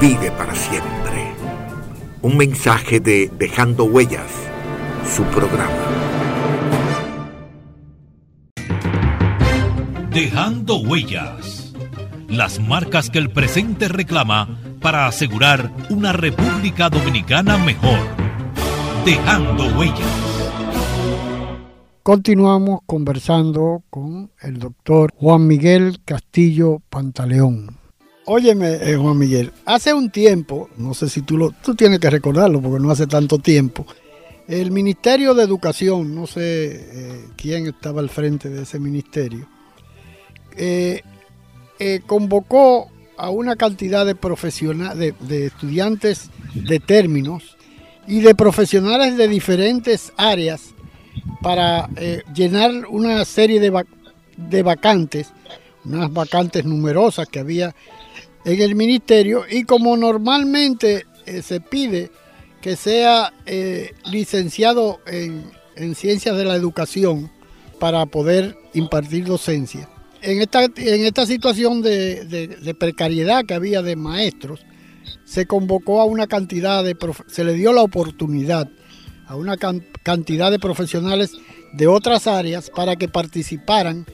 [0.00, 1.32] vive para siempre.
[2.22, 4.30] Un mensaje de Dejando Huellas,
[5.14, 5.72] su programa.
[10.10, 11.72] Dejando Huellas.
[12.28, 17.98] Las marcas que el presente reclama para asegurar una República Dominicana mejor.
[19.04, 20.26] Dejando Huellas.
[22.02, 27.85] Continuamos conversando con el doctor Juan Miguel Castillo Pantaleón.
[28.28, 32.10] Óyeme, eh, Juan Miguel, hace un tiempo, no sé si tú lo, tú tienes que
[32.10, 33.86] recordarlo porque no hace tanto tiempo,
[34.48, 39.46] El Ministerio de Educación, no sé eh, quién estaba al frente de ese ministerio,
[40.56, 41.02] eh,
[42.06, 47.56] convocó a una cantidad de profesionales, de, estudiantes de términos
[48.08, 50.74] y de profesionales de diferentes áreas
[51.42, 51.88] para
[52.34, 55.28] llenar una serie de vacantes,
[55.84, 57.72] unas vacantes numerosas que había
[58.46, 61.04] en el ministerio y como normalmente
[61.42, 62.10] se pide
[62.66, 65.54] que sea eh, licenciado en,
[65.94, 67.30] ciencias de la educación
[67.78, 69.88] para poder impartir docencia.
[70.20, 74.66] En esta, en esta situación de, precariedad que había de maestros,
[75.24, 76.96] se convocó a una cantidad de,
[77.28, 78.68] se le dio la oportunidad
[79.28, 79.56] a una
[80.02, 81.30] cantidad de profesionales
[81.72, 84.06] de otras áreas para que participaran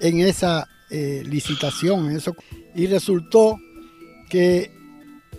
[0.00, 2.10] en esa eh, licitación.
[2.10, 2.36] eso,
[2.74, 3.56] y resultó
[4.34, 4.68] que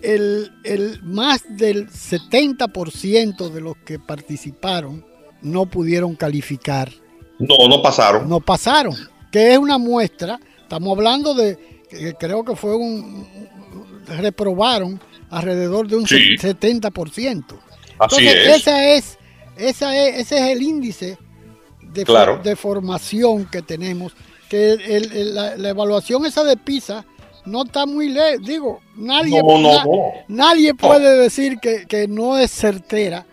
[0.00, 5.04] el, más del 70% de los que participaron
[5.42, 6.90] no pudieron calificar.
[7.38, 8.26] No, no pasaron.
[8.26, 8.96] No pasaron,
[9.30, 13.28] que es una muestra, estamos hablando de, que creo que fue un,
[14.06, 17.44] reprobaron alrededor de un 70%.
[17.98, 18.34] Así es.
[18.56, 19.18] Esa es,
[19.58, 21.18] esa es, ese es el índice
[21.82, 24.14] de, de formación que tenemos,
[24.48, 24.78] que
[25.34, 27.04] la, la evaluación esa de PISA
[27.46, 28.46] no está muy lejos.
[28.46, 29.40] Digo, nadie,
[30.28, 33.26] nadie puede decir que, no es certera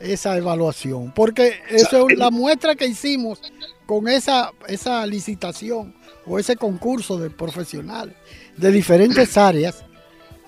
[0.00, 3.40] esa evaluación, porque eso es la muestra que hicimos
[3.86, 5.94] con esa, esa licitación
[6.26, 8.14] o ese concurso de profesionales
[8.56, 9.82] de diferentes áreas.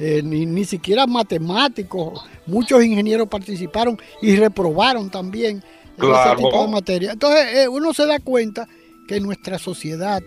[0.00, 5.60] Eh, ni, siquiera matemáticos, muchos ingenieros participaron y reprobaron también
[5.96, 7.12] ese tipo de materia.
[7.12, 8.68] Entonces eh, uno se da cuenta
[9.08, 10.22] que nuestra sociedad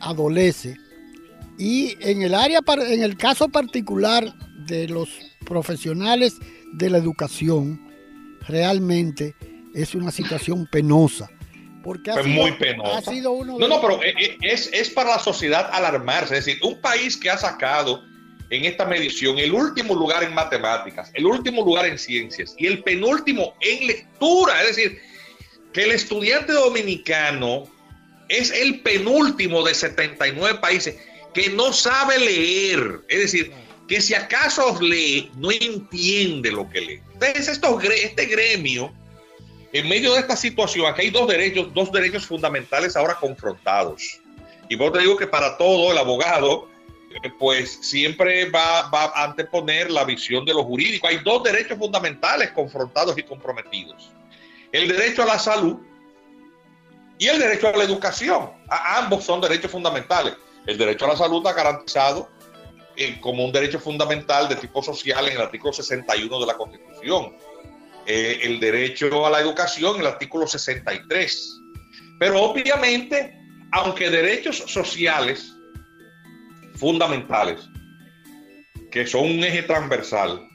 [0.00, 0.76] adolece
[1.62, 4.34] y en el área, en el caso particular
[4.66, 5.08] de los
[5.46, 6.34] profesionales
[6.72, 7.88] de la educación,
[8.48, 9.36] realmente
[9.72, 11.30] es una situación penosa.
[11.84, 13.12] Porque ha sido, muy penosa.
[13.12, 16.36] uno no, no, pero eh, eh, es, es para la sociedad alarmarse.
[16.36, 18.02] Es decir, un país que ha sacado
[18.50, 22.82] en esta medición el último lugar en matemáticas, el último lugar en ciencias y el
[22.82, 24.60] penúltimo en lectura.
[24.62, 25.00] Es decir,
[25.72, 27.68] que el estudiante dominicano
[28.28, 30.96] es el penúltimo de 79 países
[31.34, 33.52] que no sabe leer, es decir,
[33.88, 37.02] que si acaso lee, no entiende lo que lee.
[37.14, 37.60] Entonces,
[38.02, 38.92] este gremio,
[39.72, 44.20] en medio de esta situación, aquí hay dos derechos, dos derechos fundamentales ahora confrontados.
[44.68, 46.68] Y vos te digo que para todo el abogado,
[47.22, 51.06] eh, pues siempre va, va a anteponer la visión de lo jurídico.
[51.06, 54.10] Hay dos derechos fundamentales confrontados y comprometidos.
[54.72, 55.76] El derecho a la salud
[57.18, 58.50] y el derecho a la educación.
[58.68, 60.34] Ambos son derechos fundamentales.
[60.66, 62.30] El derecho a la salud está garantizado
[62.96, 67.36] eh, como un derecho fundamental de tipo social en el artículo 61 de la Constitución.
[68.06, 71.60] Eh, el derecho a la educación en el artículo 63.
[72.18, 73.36] Pero obviamente,
[73.72, 75.52] aunque derechos sociales
[76.76, 77.60] fundamentales,
[78.90, 80.46] que son un eje transversal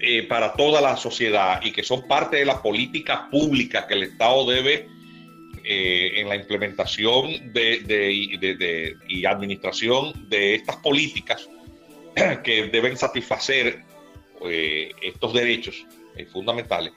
[0.00, 4.02] eh, para toda la sociedad y que son parte de la política pública que el
[4.02, 4.88] Estado debe
[5.64, 11.48] eh, en la implementación de, y administración de estas políticas
[12.44, 13.84] que deben satisfacer
[14.44, 16.92] eh, estos derechos eh, fundamentales,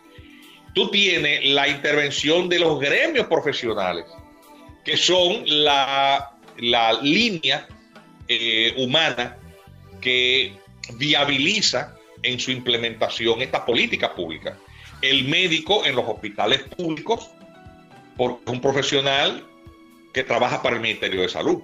[0.73, 4.05] tú tienes la intervención de los gremios profesionales,
[4.83, 7.67] que son la, la línea
[8.77, 9.37] humana
[10.01, 10.53] que
[10.95, 14.57] viabiliza en su implementación esta política pública.
[15.03, 17.29] El médico en los hospitales públicos
[18.17, 19.45] porque un profesional
[20.13, 21.61] que trabaja para el Ministerio de Salud,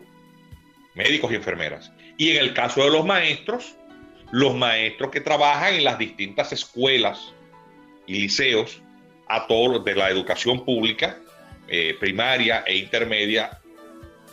[0.94, 1.92] médicos y enfermeras.
[2.18, 3.76] Y en el caso de los maestros,
[4.32, 7.34] los maestros que trabajan en las distintas escuelas
[8.08, 8.82] y liceos
[9.28, 11.18] a todos de la educación pública,
[11.68, 13.58] eh, primaria e intermedia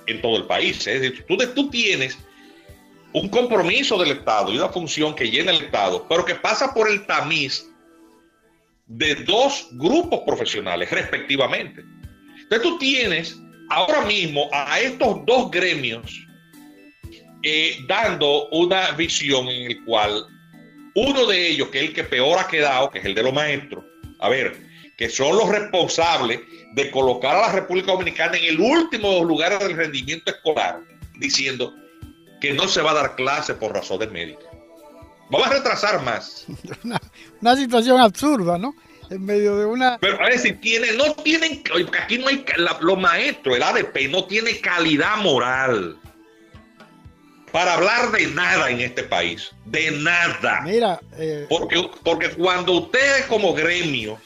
[0.07, 0.87] en todo el país.
[0.87, 2.18] Es decir, tú, tú tienes
[3.12, 6.90] un compromiso del Estado y una función que llena el Estado, pero que pasa por
[6.90, 7.70] el tamiz
[8.87, 11.85] de dos grupos profesionales respectivamente.
[12.51, 16.27] Entonces tú tienes ahora mismo a estos dos gremios
[17.42, 20.25] eh, dando una visión en el cual
[20.94, 23.35] uno de ellos, que es el que peor ha quedado, que es el de los
[23.35, 23.85] maestros,
[24.19, 24.57] a ver,
[24.96, 26.40] que son los responsables
[26.73, 30.81] de colocar a la República Dominicana en el último lugar del rendimiento escolar,
[31.19, 31.75] diciendo
[32.40, 34.49] que no se va a dar clase por razones médicas.
[35.31, 36.46] Vamos a retrasar más.
[37.40, 38.75] una situación absurda, ¿no?
[39.11, 39.98] En medio de una.
[39.98, 41.63] Pero a ver tiene, no tienen,
[42.00, 42.44] aquí no hay,
[42.81, 45.98] los maestros, el ADP no tiene calidad moral
[47.52, 50.61] para hablar de nada en este país, de nada.
[50.63, 54.19] Mira, eh, porque, porque cuando ustedes como gremio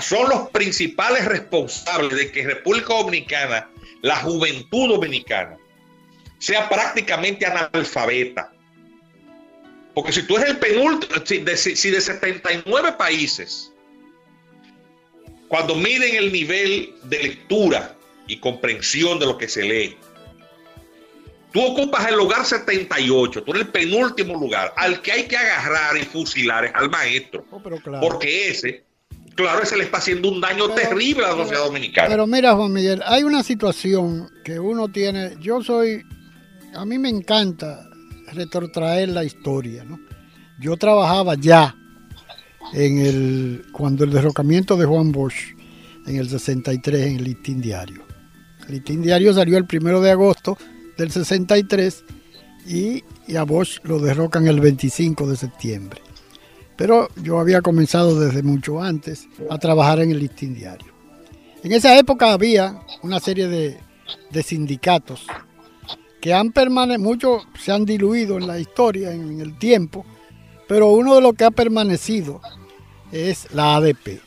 [0.00, 3.68] son los principales responsables de que República Dominicana,
[4.02, 5.56] la juventud dominicana,
[6.38, 8.52] sea prácticamente analfabeta.
[9.94, 13.72] Porque si tú eres el penúltimo, si de, si de 79 países,
[15.48, 17.94] cuando miden el nivel de lectura
[18.26, 19.96] y comprensión de lo que se lee,
[21.52, 25.96] tú ocupas el lugar 78, tú eres el penúltimo lugar, al que hay que agarrar
[25.96, 27.44] y fusilar es al maestro.
[27.50, 28.00] Oh, pero claro.
[28.06, 28.84] Porque ese,
[29.34, 32.08] claro, ese le está haciendo un daño Pero- terrible a la sociedad dominicana.
[32.08, 35.36] Pero mira, Juan Miguel, hay una situación que uno tiene.
[35.40, 36.02] Yo soy.
[36.74, 37.88] A mí me encanta
[38.32, 40.00] retrotraer la historia, ¿no?
[40.60, 41.76] Yo trabajaba ya
[42.72, 43.66] en el.
[43.72, 45.54] Cuando el derrocamiento de Juan Bosch,
[46.06, 48.02] en el 63, en el Listín Diario.
[48.66, 50.56] El Listín Diario salió el primero de agosto
[50.96, 52.04] del 63
[52.66, 56.00] y, y a Bosch lo derrocan el 25 de septiembre.
[56.76, 60.92] Pero yo había comenzado desde mucho antes a trabajar en el Listín Diario.
[61.62, 63.78] En esa época había una serie de,
[64.30, 65.26] de sindicatos
[66.20, 70.04] que han permanecido, muchos se han diluido en la historia, en, en el tiempo,
[70.66, 72.40] pero uno de los que ha permanecido
[73.12, 74.20] es la ADP.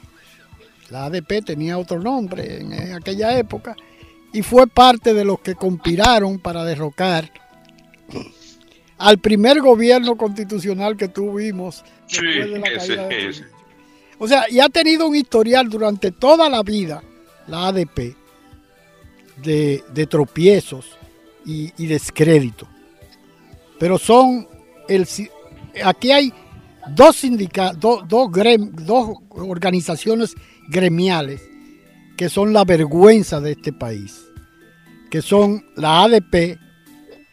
[0.89, 3.75] La ADP tenía otro nombre en, aquella época
[4.31, 7.31] y fue parte de los que conspiraron para derrocar
[8.97, 13.43] al primer gobierno constitucional que tuvimos Sí, después de la ese, caída de ese.
[14.17, 17.03] O sea, y ha tenido un historial durante toda la vida,
[17.47, 18.15] la ADP,
[19.43, 20.97] de, de tropiezos
[21.45, 22.67] y, y descrédito.
[23.77, 24.47] Pero son,
[24.87, 25.05] el,
[25.83, 26.33] aquí hay
[26.95, 30.35] dos sindicatos, dos, grem- dos organizaciones
[30.69, 31.41] gremiales
[32.17, 34.19] que son la vergüenza de este país,
[35.11, 36.57] que son la ADP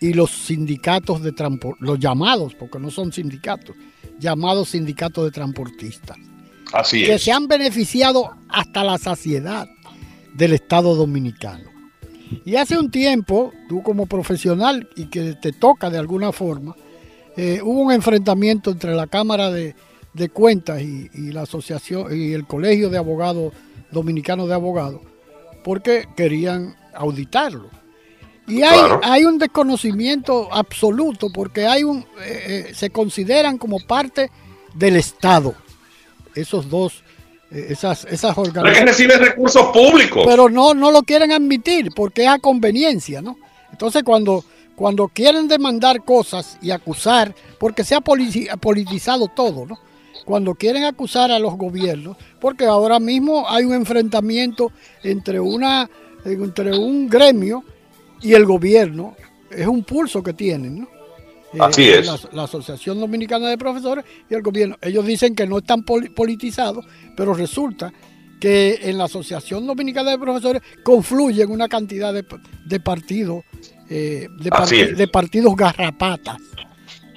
[0.01, 3.74] y los sindicatos de transporte, los llamados, porque no son sindicatos,
[4.18, 6.18] llamados sindicatos de transportistas
[6.72, 7.22] Así que es.
[7.22, 9.66] se han beneficiado hasta la saciedad
[10.34, 11.70] del Estado dominicano.
[12.45, 16.74] Y hace un tiempo, tú como profesional y que te toca de alguna forma,
[17.37, 19.74] eh, hubo un enfrentamiento entre la Cámara de,
[20.12, 23.53] de Cuentas y, y la Asociación y el Colegio de Abogados
[23.91, 25.01] Dominicanos de Abogados,
[25.62, 27.70] porque querían auditarlo.
[28.47, 29.01] Y hay, Claro.
[29.03, 34.30] hay un desconocimiento absoluto porque hay un, eh, eh, se consideran como parte
[34.74, 35.55] del Estado
[36.35, 37.03] esos dos,
[37.53, 38.85] eh, esas, esas organizaciones.
[38.99, 40.24] reciben recursos públicos.
[40.26, 43.39] Pero no, no lo quieren admitir porque es a conveniencia, ¿no?
[43.70, 44.45] Entonces cuando,
[44.77, 49.79] cuando quieren demandar cosas y acusar, porque se ha politizado todo, ¿no?
[50.25, 54.72] Cuando quieren acusar a los gobiernos, porque ahora mismo hay un enfrentamiento
[55.03, 55.89] entre una
[56.25, 57.62] entre un gremio
[58.22, 59.14] y el gobierno,
[59.51, 60.89] es un pulso que tienen, ¿no?
[61.53, 62.07] Eh, Así es.
[62.07, 64.77] La, la Asociación Dominicana de Profesores y el gobierno.
[64.81, 67.93] Ellos dicen que no están poli- politizados, pero resulta
[68.45, 72.26] que en la Asociación Dominicana de Profesores confluyen una cantidad de,
[72.66, 73.42] de partidos,
[73.88, 76.36] eh, de, partidos garrapatas,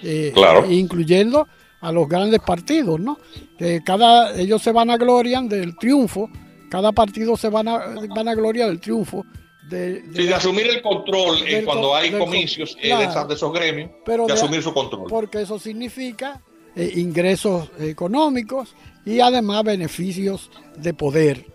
[0.01, 0.71] eh, Claro.
[0.71, 1.45] incluyendo
[1.81, 3.17] a los grandes partidos, ¿no?
[3.57, 6.29] Que cada, ellos se van a glorian del triunfo,
[6.69, 7.77] cada partido se van a,
[8.15, 9.25] van a gloria del triunfo
[9.69, 13.01] de, de Sí, de asumir el control cuando hay comicios eh, claro.
[13.01, 15.07] de, esas- de esos gremios, Pero de de- asumir su control.
[15.09, 16.41] porque eso significa
[16.73, 18.73] eh, ingresos económicos
[19.07, 21.45] y además beneficios de poder.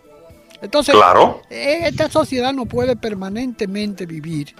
[0.62, 1.42] Entonces, Claro.
[1.50, 4.55] eh, esta sociedad no puede permanentemente vivir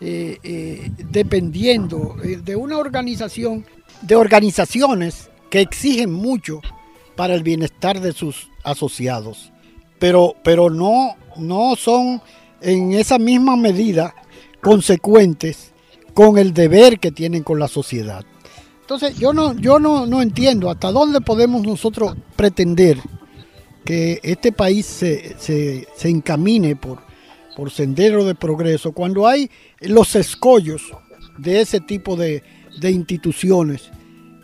[0.00, 3.64] eh, eh, dependiendo de una organización,
[4.02, 6.60] de organizaciones que exigen mucho
[7.16, 9.52] para el bienestar de sus asociados,
[9.98, 12.22] pero, pero no, no son
[12.60, 14.14] en esa misma medida
[14.62, 15.72] consecuentes
[16.14, 18.24] con el deber que tienen con la sociedad.
[18.90, 22.98] Entonces, yo no, yo no, no entiendo hasta dónde podemos nosotros pretender
[23.84, 26.98] que este país se, se, se encamine por,
[27.54, 30.82] por sendero de progreso cuando hay los escollos
[31.38, 32.42] de ese tipo de,
[32.80, 33.92] de instituciones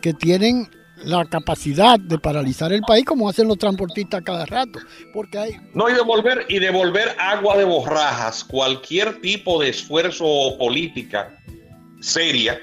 [0.01, 0.69] que tienen
[1.03, 4.79] la capacidad de paralizar el país como hacen los transportistas cada rato.
[5.13, 10.57] Porque hay, No, y devolver, y devolver agua de borrajas, cualquier tipo de esfuerzo o
[10.57, 11.37] política
[11.99, 12.57] seria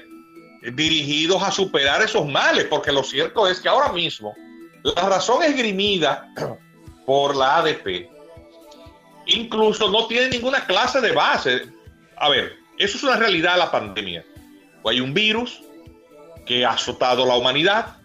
[0.73, 4.35] dirigidos a superar esos males, porque lo cierto es que ahora mismo
[4.83, 6.31] la razón esgrimida
[7.05, 8.09] por la ADP
[9.27, 11.65] incluso no tiene ninguna clase de base.
[12.17, 14.23] A ver, eso es una realidad la pandemia.
[14.85, 15.61] Hay un virus
[16.45, 17.97] que ha azotado la humanidad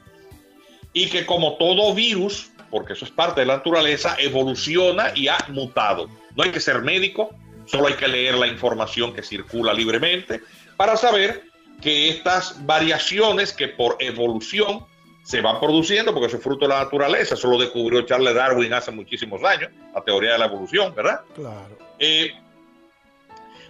[0.92, 5.38] y que como todo virus, porque eso es parte de la naturaleza, evoluciona y ha
[5.48, 6.08] mutado.
[6.34, 7.30] No hay que ser médico,
[7.66, 10.40] solo hay que leer la información que circula libremente
[10.76, 11.49] para saber
[11.80, 14.84] que estas variaciones que por evolución
[15.22, 17.34] se van produciendo porque eso es fruto de la naturaleza.
[17.34, 21.20] Eso lo descubrió Charles Darwin hace muchísimos años, la teoría de la evolución, ¿verdad?
[21.34, 21.78] Claro.
[21.98, 22.32] Eh,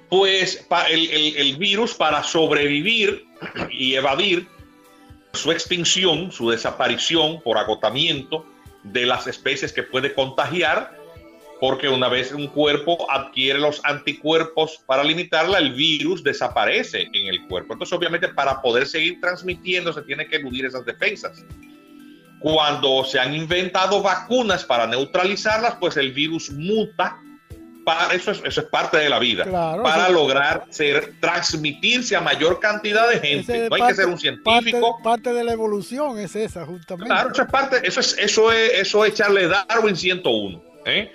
[0.08, 3.26] pues el, virus para sobrevivir
[3.70, 4.48] y evadir
[5.32, 8.44] su extinción, su desaparición por agotamiento
[8.82, 10.98] de las especies que puede contagiar,
[11.60, 17.46] porque una vez un cuerpo adquiere los anticuerpos para limitarla, el virus desaparece en el
[17.46, 17.74] cuerpo.
[17.74, 21.44] Entonces, obviamente, para poder seguir transmitiendo, se tiene que eludir esas defensas.
[22.40, 27.20] Cuando se han inventado vacunas para neutralizarlas, pues el virus muta
[28.12, 29.44] eso es, eso es parte de la vida,
[29.82, 33.68] para lograr ser, transmitirse a mayor cantidad de gente.
[33.68, 34.98] No hay que ser un científico.
[35.02, 37.12] Parte, de la evolución es esa, justamente.
[37.12, 40.62] Claro, eso es parte, eso es, eso es, eso es echarle Darwin 101.
[40.86, 41.10] ¿eh?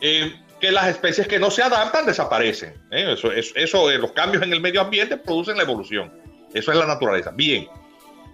[0.00, 2.74] Eh, que las especies que no se adaptan desaparecen.
[2.90, 3.12] ¿eh?
[3.12, 6.12] Eso, eso, eso los cambios en el medio ambiente producen la evolución.
[6.54, 7.30] Eso es la naturaleza.
[7.30, 7.68] Bien.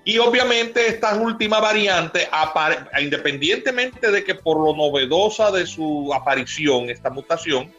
[0.05, 2.29] Y obviamente esta última variante,
[3.01, 7.73] independientemente de que por lo novedosa de su aparición, esta mutación,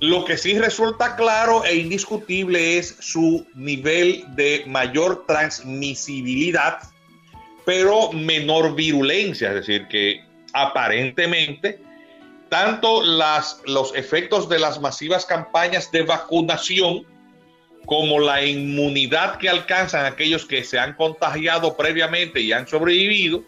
[0.00, 6.78] lo que sí resulta claro e indiscutible es su nivel de mayor transmisibilidad,
[7.64, 11.80] pero menor virulencia, es decir, que aparentemente
[12.48, 17.04] tanto los efectos de las masivas campañas de vacunación
[17.86, 23.44] como la inmunidad que alcanzan aquellos que se han contagiado previamente y han sobrevivido,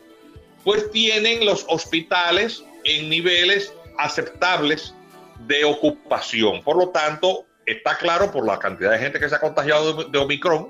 [0.65, 4.95] pues tienen los hospitales en niveles aceptables
[5.47, 6.63] de ocupación.
[6.63, 10.19] Por lo tanto, está claro por la cantidad de gente que se ha contagiado de,
[10.19, 10.69] Omicron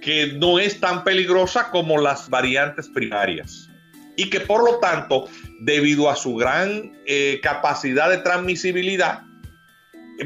[0.00, 3.68] que no es tan peligrosa como las variantes primarias
[4.16, 5.28] y que por lo tanto,
[5.60, 9.22] debido a su gran eh, capacidad de transmisibilidad,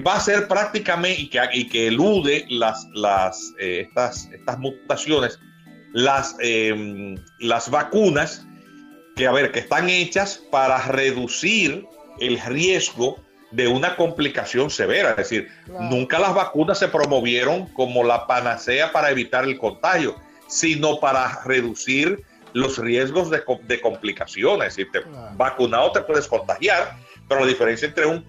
[0.06, 5.38] va a ser prácticamente y que, y que elude las, las, eh, estas, estas mutaciones,
[5.92, 8.46] las, em, las vacunas
[9.14, 11.86] que, a ver, que están hechas para reducir
[12.20, 15.10] el riesgo de una complicación severa.
[15.10, 20.16] Es decir, nunca las vacunas se promovieron como la panacea para evitar el contagio,
[20.48, 22.22] sino para reducir
[22.52, 24.68] los riesgos de, de complicaciones.
[24.68, 25.04] Es decir,
[25.36, 26.96] vacunado te puedes contagiar,
[27.28, 28.24] pero la diferencia entre un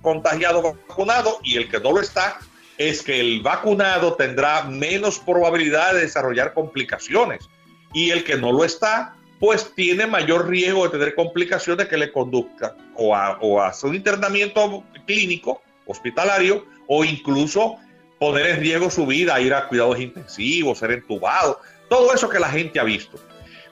[0.00, 2.38] contagiado vacunado y el que no lo está
[2.78, 7.48] es que el vacunado tendrá menos probabilidad de desarrollar complicaciones
[7.92, 12.12] y el que no lo está, pues tiene mayor riesgo de tener complicaciones que le
[12.12, 17.76] conduzca o a, o a su internamiento clínico, hospitalario, o incluso
[18.18, 22.48] poner en riesgo su vida, ir a cuidados intensivos, ser entubado, todo eso que la
[22.48, 23.18] gente ha visto.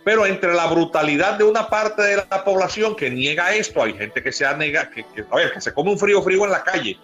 [0.05, 4.23] Pero entre la brutalidad de una parte de la población que niega esto, hay gente
[4.23, 6.99] que se nega, que, a ver, que se come un frío frío en la calle,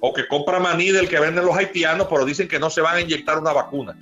[0.00, 2.96] o que compra maní del que venden los haitianos, pero dicen que no se van
[2.96, 3.96] a inyectar una vacuna.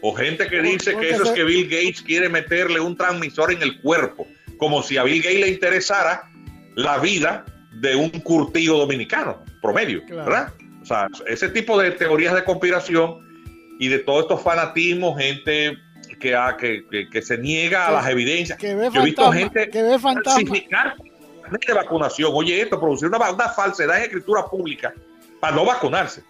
[0.00, 3.62] O gente que dice que eso es que Bill Gates quiere meterle un transmisor en
[3.62, 4.26] el cuerpo,
[4.58, 6.30] como si a Bill Gates le interesara
[6.74, 10.52] la vida de un curtido dominicano, promedio, ¿verdad?
[10.82, 13.18] O sea, ese tipo de teorías de conspiración
[13.78, 15.76] y de todos estos fanatismos, gente
[16.56, 18.58] que, que, se niega a las evidencias.
[18.58, 20.96] Que ve Yo he visto gente que ve falsificar
[21.66, 22.30] de vacunación.
[22.34, 24.94] Oye, esto, producir una, una, falsedad en escritura pública
[25.40, 26.22] para no vacunarse.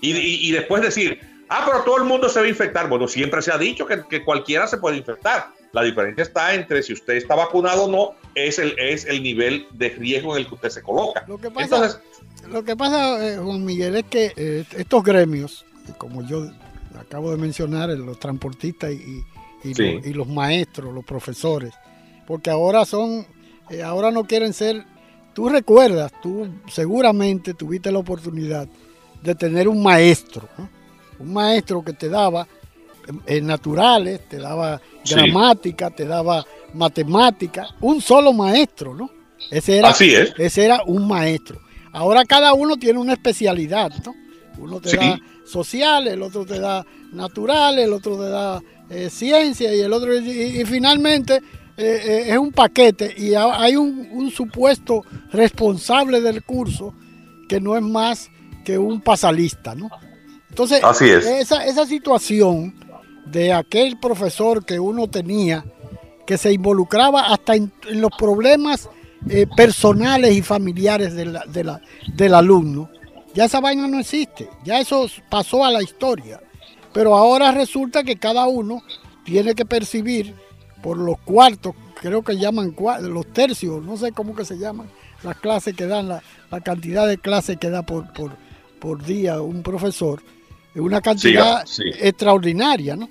[0.00, 0.12] Y,
[0.48, 2.88] y, después decir, ah, pero todo el mundo se va a infectar.
[2.88, 5.48] Bueno, siempre se ha dicho que, que, cualquiera se puede infectar.
[5.72, 9.66] La diferencia está entre si usted está vacunado o no, es el, es el nivel
[9.72, 11.24] de riesgo en el que usted se coloca.
[11.28, 12.00] Lo que pasa, Entonces,
[12.48, 15.64] lo que pasa eh, Juan Miguel, es que eh, estos gremios,
[15.98, 16.50] como yo
[16.98, 19.24] acabo de mencionar, los transportistas y,
[19.62, 21.72] y, los, maestros, los profesores,
[22.26, 23.26] porque ahora son,
[23.68, 24.84] eh, ahora no quieren ser,
[25.34, 28.68] tú recuerdas, tú seguramente tuviste la oportunidad
[29.22, 30.48] de tener un maestro,
[31.18, 32.46] un maestro que te daba
[33.26, 36.44] eh, naturales, te daba gramática, te daba
[36.74, 39.10] matemática, un solo maestro, ¿no?
[39.50, 40.32] Ese era, Así es.
[40.38, 41.60] Ese era un maestro.
[41.92, 44.14] Ahora cada uno tiene una especialidad, ¿no?
[44.58, 49.72] Uno te da sociales, el otro te da naturales, el otro te da eh, ciencia
[49.72, 51.36] y el otro, y, finalmente
[51.76, 56.92] eh, eh, es un paquete y hay un, supuesto responsable del curso
[57.48, 58.28] que no es más
[58.64, 59.88] que un pasalista, ¿no?
[60.48, 62.74] Entonces, Esa, esa situación
[63.26, 65.64] de aquel profesor que uno tenía,
[66.26, 68.88] que se involucraba hasta en, los problemas
[69.56, 72.90] personales y familiares de la, del alumno,
[73.34, 76.40] ya esa vaina no existe, ya eso pasó a la historia.
[76.92, 78.82] Pero ahora resulta que cada uno
[79.24, 80.34] tiene que percibir
[80.82, 84.88] por los cuartos, creo que llaman los tercios, no sé cómo que se llaman,
[85.22, 86.22] las clases que dan, la,
[86.64, 88.06] cantidad de clases que da por,
[88.80, 90.22] por, día un profesor,
[90.74, 91.64] es una cantidad
[92.00, 93.08] extraordinaria, ¿no?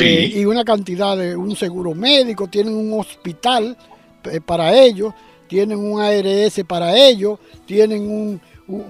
[0.00, 3.76] eh, y una cantidad de un seguro médico, tienen un hospital
[4.24, 5.14] eh, para ellos,
[5.46, 8.40] tienen un ARS para ellos, tienen un,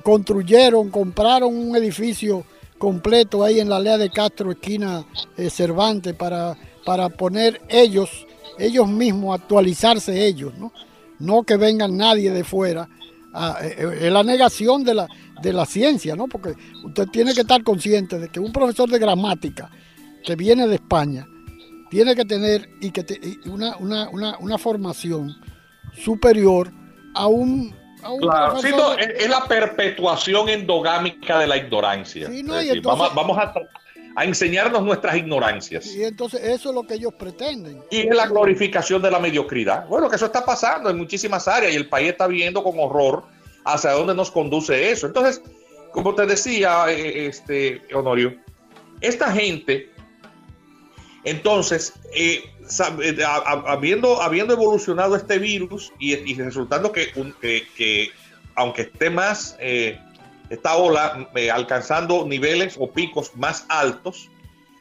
[0.02, 2.44] construyeron, compraron un edificio
[2.82, 5.04] completo ahí en la Lea de Castro, esquina
[5.36, 8.26] eh, Cervantes, para, para poner ellos,
[8.58, 10.72] ellos mismos, actualizarse ellos, ¿no?
[11.20, 12.88] No que vengan nadie de fuera.
[13.62, 15.08] es la negación de la,
[15.40, 16.26] de la ciencia, ¿no?
[16.26, 19.70] Porque usted tiene que estar consciente de que un profesor de gramática
[20.24, 21.24] que viene de España
[21.88, 23.04] tiene que tener y que
[23.46, 25.36] una, una, una, una, formación
[25.92, 26.72] superior
[27.14, 27.72] a un,
[28.20, 28.58] claro,
[28.98, 32.28] es, la perpetuación endogámica de la ignorancia.
[32.82, 33.54] vamos, vamos a,
[34.16, 35.86] a, enseñarnos nuestras ignorancias.
[35.86, 37.82] Y entonces eso es lo que ellos pretenden.
[37.90, 39.86] Y es la glorificación de la mediocridad.
[39.86, 43.24] Bueno, que eso está pasando en muchísimas áreas y el país está viendo con horror
[43.64, 45.06] hacia dónde nos conduce eso.
[45.06, 45.42] Entonces,
[45.92, 48.34] como te decía, eh, este, Honorio,
[49.00, 49.91] esta gente
[51.24, 52.44] entonces, eh,
[53.02, 53.16] eh,
[53.66, 57.12] habiendo, habiendo evolucionado este virus y, resultando que,
[57.76, 58.10] que,
[58.56, 59.98] aunque esté más, eh,
[60.50, 64.28] esta ola alcanzando niveles o picos más altos,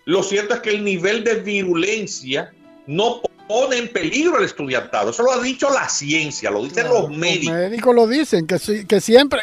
[0.05, 2.51] lo cierto es que el nivel de virulencia
[2.87, 5.11] no pone en peligro el estudiantado.
[5.11, 7.53] Eso lo ha dicho la ciencia, lo dicen los médicos.
[7.53, 9.41] Los médicos lo dicen, que, que siempre,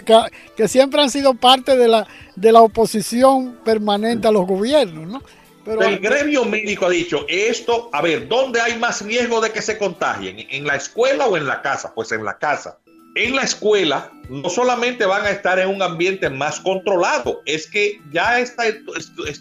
[0.56, 5.22] que, siempre han sido parte de la, de la oposición permanente a los gobiernos, ¿no?
[5.68, 9.76] El gremio médico ha dicho esto, a ver, ¿dónde hay más riesgo de que se
[9.76, 10.46] contagien?
[10.50, 11.92] ¿En la escuela o en la casa?
[11.94, 12.78] Pues en la casa.
[13.14, 18.00] En la escuela no solamente van a estar en un ambiente más controlado, es que
[18.12, 18.82] ya este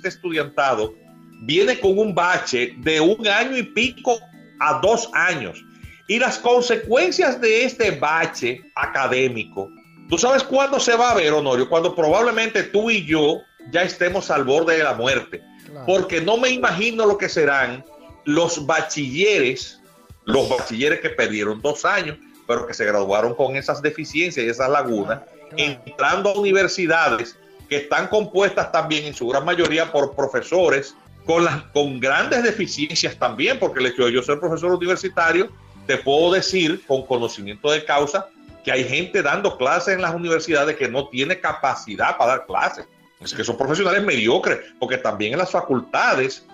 [0.05, 0.93] estudiantado
[1.41, 4.19] viene con un bache de un año y pico
[4.59, 5.63] a dos años.
[6.07, 9.69] Y las consecuencias de este bache académico,
[10.09, 11.69] ¿tú sabes cuándo se va a ver, Honorio?
[11.69, 15.43] Cuando probablemente tú y yo ya estemos al borde de la muerte
[15.85, 17.83] porque no me imagino lo que serán
[18.25, 19.79] los bachilleres,
[20.25, 24.69] los bachilleres que perdieron dos años, pero que se graduaron con esas deficiencias y esas
[24.69, 25.21] lagunas,
[25.55, 27.37] entrando a universidades
[27.69, 30.95] que están compuestas también en su gran mayoría por profesores
[31.25, 35.49] con, las, con grandes deficiencias también, porque el hecho de yo ser profesor universitario,
[35.85, 38.27] te puedo decir con conocimiento de causa
[38.63, 42.85] que hay gente dando clases en las universidades que no tiene capacidad para dar clases.
[43.19, 46.45] Es que son profesionales mediocres, porque también en las facultades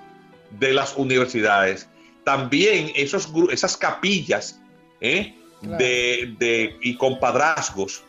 [0.52, 1.90] de las universidades,
[2.24, 4.60] también esos, esas capillas
[5.02, 5.36] ¿eh?
[5.62, 8.04] de, y compadrazgos.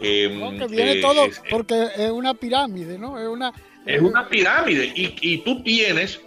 [0.00, 3.18] Eh, que viene todo porque es una pirámide, ¿no?
[3.18, 3.52] Es una,
[3.84, 4.92] es una pirámide.
[4.94, 6.20] Y, y tú tienes,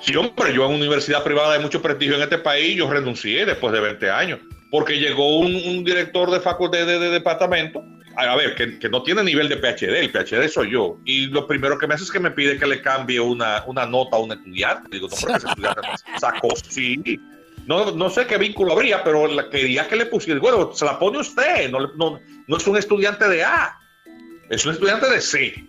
[0.00, 3.72] sí, hombre, yo en universidad privada de mucho prestigio en este país, yo renuncié después
[3.72, 4.38] de 20 años,
[4.70, 7.82] porque llegó un, director de facultad de, de departamento
[8.16, 10.98] a ver, que, no tiene nivel de PhD, el PhD soy yo.
[11.04, 14.16] Y lo primero que me hace es que me pide que le cambie una, nota
[14.16, 14.88] a un estudiante.
[14.90, 15.80] Digo, no, porque ese estudiante
[16.18, 17.20] sacó, sí.
[17.66, 20.40] No, no sé qué vínculo habría, pero la, quería que le pusiera.
[20.40, 23.78] Bueno, se la pone usted, no, no, no es un estudiante de A,
[24.48, 25.64] es un estudiante de C.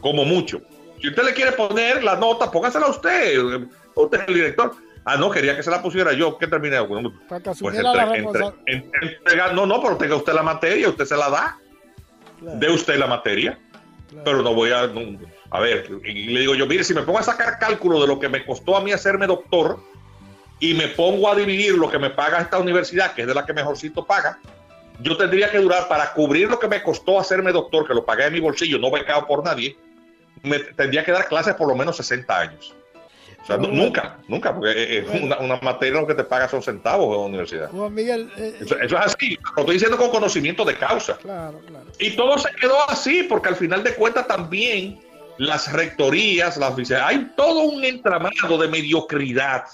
[0.00, 0.60] Como mucho.
[1.00, 3.38] Si usted le quiere poner la nota, póngasela a usted.
[3.94, 4.74] Usted es el director.
[5.04, 6.36] Ah, no, quería que se la pusiera yo.
[6.36, 6.80] ¿Qué terminé?
[6.80, 7.02] pues
[9.54, 11.58] no, no, pero tenga usted la materia, usted se la da.
[12.40, 13.58] De usted la materia.
[14.24, 14.90] Pero no voy a.
[15.50, 18.18] a ver, y le digo yo, mire, si me pongo a sacar cálculo de lo
[18.18, 19.80] que me costó a mí hacerme doctor
[20.58, 23.46] y me pongo a dividir lo que me paga esta universidad, que es de la
[23.46, 24.38] que mejorcito paga,
[25.00, 28.26] yo tendría que durar para cubrir lo que me costó hacerme doctor, que lo pagué
[28.26, 29.76] en mi bolsillo, no becado por nadie,
[30.42, 32.74] me tendría que dar clases por lo menos 60 años
[33.58, 37.20] nunca, nunca, porque eh, eh, una, una, materia lo que te paga son centavos en
[37.20, 37.72] la universidad.
[37.72, 41.16] Miguel, eh, eso, es así, lo estoy diciendo con conocimiento de causa.
[41.16, 41.86] Claro, claro.
[41.98, 45.00] Y todo se quedó así, porque al final de cuentas también
[45.38, 49.64] las rectorías, las hay todo un entramado de mediocridad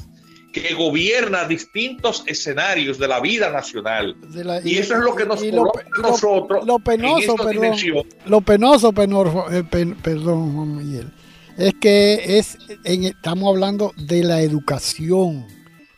[0.52, 4.16] que gobierna distintos escenarios de la vida nacional.
[4.64, 6.66] y, eso es lo que nos coloca a nosotros.
[6.66, 7.76] Lo, penoso, perdón,
[8.24, 11.12] lo penoso, perdón, Juan Miguel
[11.56, 15.46] es que es estamos hablando de la educación.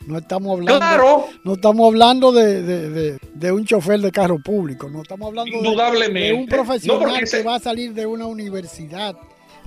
[0.05, 3.19] No estamos hablando, no estamos hablando de,
[3.51, 7.93] un chofer de carro público, no estamos hablando de, un profesional que va a salir
[7.93, 9.15] de una universidad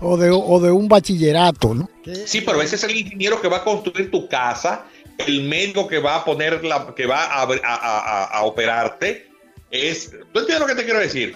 [0.01, 1.75] o de, un bachillerato.
[1.75, 1.89] ¿no?
[2.25, 4.87] Sí, pero ese es el ingeniero que va a construir tu casa,
[5.19, 9.32] el médico que va a poner la, que va a operarte,
[9.73, 11.35] es, ¿tú entiendes lo que te quiero decir?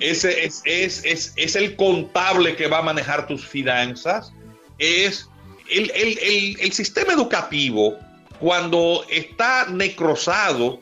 [0.00, 4.32] Ese es, es, es, es, el contable que va a manejar tus finanzas,
[4.78, 5.28] es
[5.70, 7.96] el, el, el, sistema educativo
[8.40, 10.80] cuando está necrosado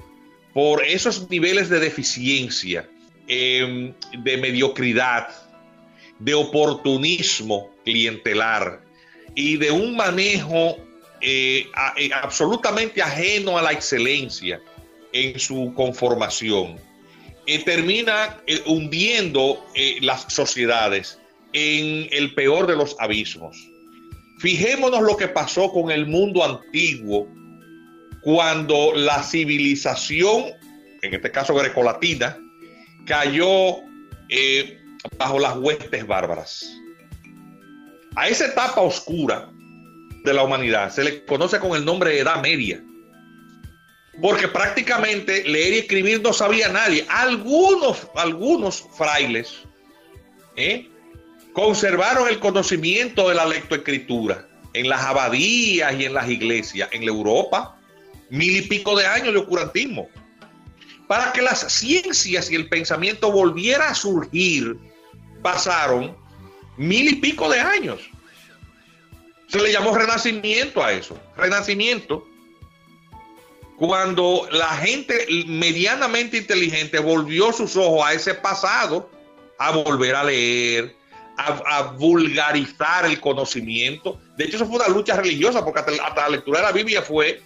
[0.55, 2.89] por esos niveles de deficiencia,
[3.29, 3.93] em,
[4.23, 5.29] de mediocridad,
[6.19, 8.81] de oportunismo clientelar
[9.35, 10.79] y de un manejo
[11.21, 14.59] eh, eh, absolutamente ajeno a la excelencia
[15.13, 16.79] en su conformación,
[17.47, 19.65] eh, termina hundiendo
[20.01, 21.19] las sociedades
[21.53, 23.57] en el peor de los abismos.
[24.39, 27.29] Fijémonos lo que pasó con el mundo antiguo
[28.23, 30.45] cuando la civilización,
[31.03, 32.39] en este caso grecolatina,
[33.07, 33.77] cayó
[35.19, 36.67] bajo las huestes bárbaras.
[38.17, 39.51] A esa etapa oscura
[40.25, 40.91] de la humanidad.
[40.91, 42.83] Se le conoce con el nombre de Edad Media.
[44.21, 47.05] Porque prácticamente leer y escribir no sabía nadie.
[47.09, 49.55] Algunos, algunos frailes
[50.57, 50.89] ¿eh?
[51.53, 56.89] conservaron el conocimiento de la lectoescritura en las abadías y en las iglesias.
[56.93, 57.79] En la Europa,
[58.31, 60.09] mil y pico de años de oscurantismo.
[61.07, 64.77] Para que las ciencias y el pensamiento volviera a surgir,
[65.43, 66.17] pasaron
[66.77, 68.01] mil y pico de años.
[69.49, 71.19] Se le llamó renacimiento a eso.
[71.37, 72.27] Renacimiento.
[73.79, 79.11] Cuando la gente medianamente inteligente volvió sus ojos a ese pasado,
[79.59, 80.95] a volver a leer,
[81.37, 84.21] a, vulgarizar el conocimiento.
[84.37, 87.43] De hecho, eso fue una lucha religiosa, porque hasta, la lectura de la Biblia fue,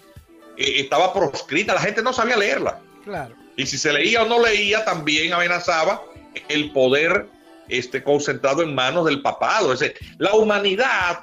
[0.56, 2.80] eh, estaba proscrita, la gente no sabía leerla.
[3.04, 3.34] Claro.
[3.56, 6.02] Y si se leía o no leía, también amenazaba
[6.48, 7.26] el poder
[7.68, 9.72] este, concentrado en manos del papado.
[9.72, 11.20] Es la humanidad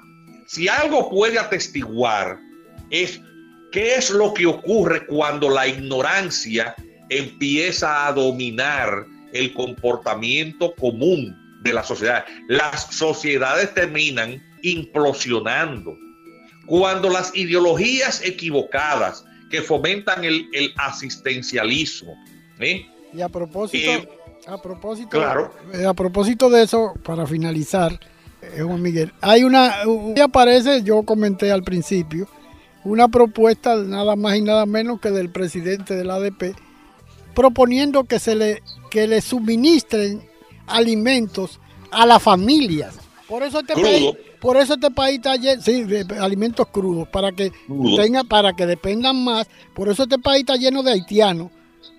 [0.48, 2.40] si algo puede atestiguar
[2.90, 3.20] es
[3.76, 6.74] qué es lo que ocurre cuando la ignorancia
[7.10, 12.24] empieza a dominar el comportamiento común de la sociedad.
[12.48, 15.94] Las sociedades terminan implosionando.
[16.66, 20.48] Cuando las ideologías equivocadas que fomentan el,
[20.78, 22.16] asistencialismo.
[22.60, 22.88] ¿eh?
[23.14, 24.10] Y a propósito, eh,
[24.48, 25.54] a propósito, claro.
[25.74, 28.00] Eh, a propósito de eso, para finalizar,
[28.58, 29.12] Juan Miguel.
[29.20, 29.82] Hay una,
[30.24, 32.30] aparece, yo comenté al principio,
[32.86, 36.56] una propuesta nada más y nada menos que del presidente del ADP,
[37.34, 40.22] proponiendo que se le, que le suministren
[40.68, 41.60] alimentos
[41.92, 42.96] a las familias.
[43.28, 47.32] Por eso este país, por eso este país está lleno, sí, de alimentos crudos, para
[47.32, 47.52] que
[47.96, 49.48] tenga, para que dependan más.
[49.74, 51.50] Por eso este país está lleno de haitianos,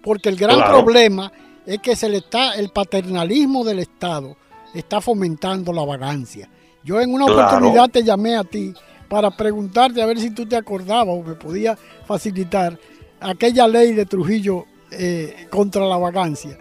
[0.03, 1.31] porque el gran problema
[1.67, 4.37] es que se le está el paternalismo del Estado
[4.79, 6.49] está fomentando la vagancia.
[6.85, 8.73] Yo en una oportunidad te llamé a ti
[9.09, 11.77] para preguntarte a ver si tú te acordabas o me podía
[12.07, 12.79] facilitar
[13.21, 16.59] aquella ley de Trujillo eh, contra la vagancia,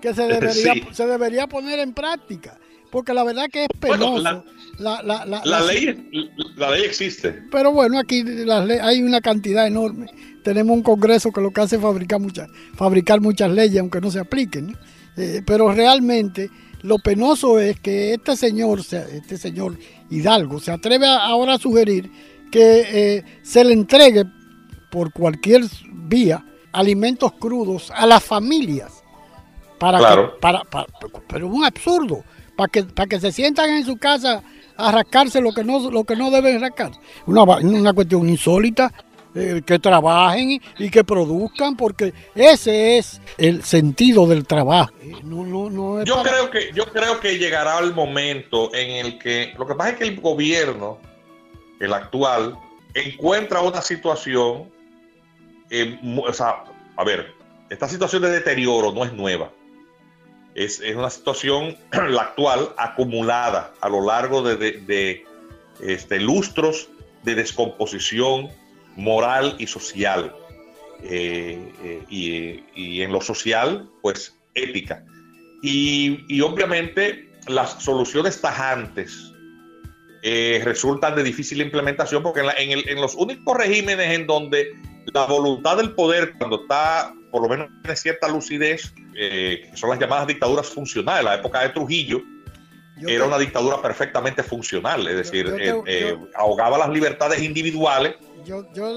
[0.00, 2.58] que se debería, se debería poner en práctica,
[2.90, 4.44] porque la verdad que es penoso.
[4.78, 7.42] la, la, ley, la ley existe.
[7.50, 8.24] Pero bueno, aquí
[8.80, 10.06] hay una cantidad enorme.
[10.42, 14.10] Tenemos un Congreso que lo que hace es fabricar muchas, fabricar muchas leyes, aunque no
[14.10, 14.76] se apliquen.
[15.16, 16.50] Eh, pero realmente
[16.82, 19.78] lo penoso es que este señor, este señor
[20.14, 22.10] Hidalgo, se atreve ahora a sugerir
[22.50, 24.24] que eh, se le entregue
[24.90, 25.62] por cualquier
[25.92, 29.02] vía alimentos crudos a las familias.
[29.78, 30.62] Para que, para,
[31.26, 32.22] pero es un absurdo,
[32.56, 34.42] para que, para que se sientan en su casa
[34.76, 36.92] a rascarse lo que no, lo que no deben rascar.
[37.26, 38.92] Una, una cuestión insólita.
[39.36, 44.92] Eh, que trabajen y, que produzcan, porque ese es el sentido del trabajo.
[45.02, 49.90] yo, creo que, yo creo que llegará el momento en el que, lo que pasa
[49.90, 51.00] es que el gobierno,
[51.80, 52.56] el actual,
[52.94, 54.70] encuentra una situación,
[55.68, 56.62] eh, o sea,
[56.94, 57.34] a ver,
[57.70, 59.50] esta situación de deterioro no es nueva.
[60.54, 61.76] Es, una situación,
[62.08, 65.24] la actual, acumulada a lo largo de, de
[65.80, 66.88] este, lustros
[67.24, 68.50] de descomposición
[68.96, 70.34] moral y social.
[71.02, 71.72] Eh,
[72.08, 75.04] eh, y, en lo social, pues ética.
[75.62, 79.32] Y, obviamente las soluciones tajantes
[80.22, 84.72] eh, resultan de difícil implementación porque en, los únicos regímenes en donde
[85.12, 89.98] la voluntad del poder, cuando está, por lo menos tiene cierta lucidez, que son las
[89.98, 92.22] llamadas dictaduras funcionales, la época de Trujillo,
[93.06, 95.52] era una dictadura perfectamente funcional, es decir,
[96.34, 98.14] ahogaba las libertades individuales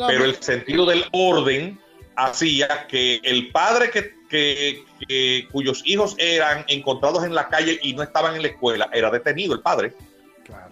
[0.07, 1.79] pero el sentido del orden
[2.15, 8.35] hacía que el padre que, cuyos hijos eran encontrados en la calle y no estaban
[8.35, 9.93] en la escuela era detenido el padre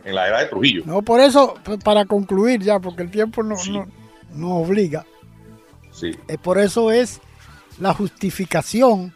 [0.03, 0.83] en la era de Trujillo.
[0.85, 3.55] No, por eso, para concluir ya, porque el tiempo no,
[4.33, 5.05] no, obliga.
[5.91, 6.11] Sí.
[6.27, 7.19] Eh, por eso es
[7.79, 9.13] la justificación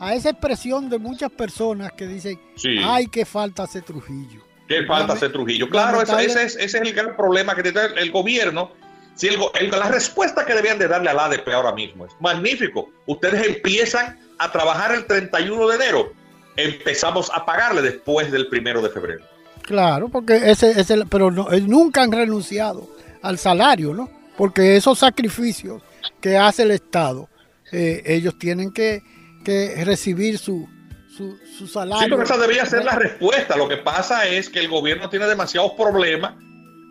[0.00, 2.40] a esa expresión de muchas personas que dicen,
[2.82, 4.42] ay, qué falta hace Trujillo.
[4.66, 5.68] Qué falta hace Trujillo.
[5.68, 8.72] Claro, ese, ese, es, ese, es, el gran problema que tiene el gobierno
[9.14, 12.88] si la respuesta que debían de darle al ADP ahora mismo es magnífico.
[13.04, 16.12] Ustedes empiezan a trabajar el 31 de enero.
[16.56, 19.24] Empezamos a pagarle después del primero de febrero.
[19.62, 22.88] Claro, porque ese, ese pero no, nunca han renunciado
[23.20, 24.08] al salario, ¿no?
[24.38, 25.82] Porque esos sacrificios
[26.20, 27.28] que hace el Estado,
[27.72, 29.02] eh, ellos tienen que,
[29.44, 30.68] que recibir su,
[31.08, 32.04] su, su, salario.
[32.04, 33.56] Sí, pero esa debería ser la respuesta.
[33.56, 36.34] Lo que pasa es que el gobierno tiene demasiados problemas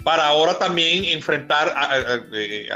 [0.03, 2.17] para ahora también enfrentar a,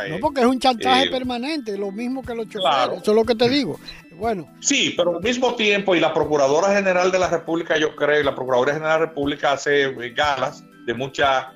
[0.10, 3.24] no porque es un chantaje eh, permanente lo mismo que los choferes eso es lo
[3.24, 3.80] que te digo.
[4.12, 4.54] Bueno.
[4.60, 8.24] Sí pero al mismo tiempo y la procuradora general de la república yo creo y
[8.24, 11.54] la procuradora general de la república hace eh, galas de mucha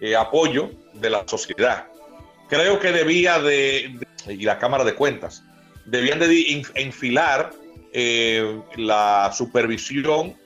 [0.00, 1.86] eh, apoyo de la sociedad.
[2.48, 5.44] Creo que debía de, y la cámara de cuentas
[5.84, 7.50] debían de enfilar
[7.92, 10.36] la supervisión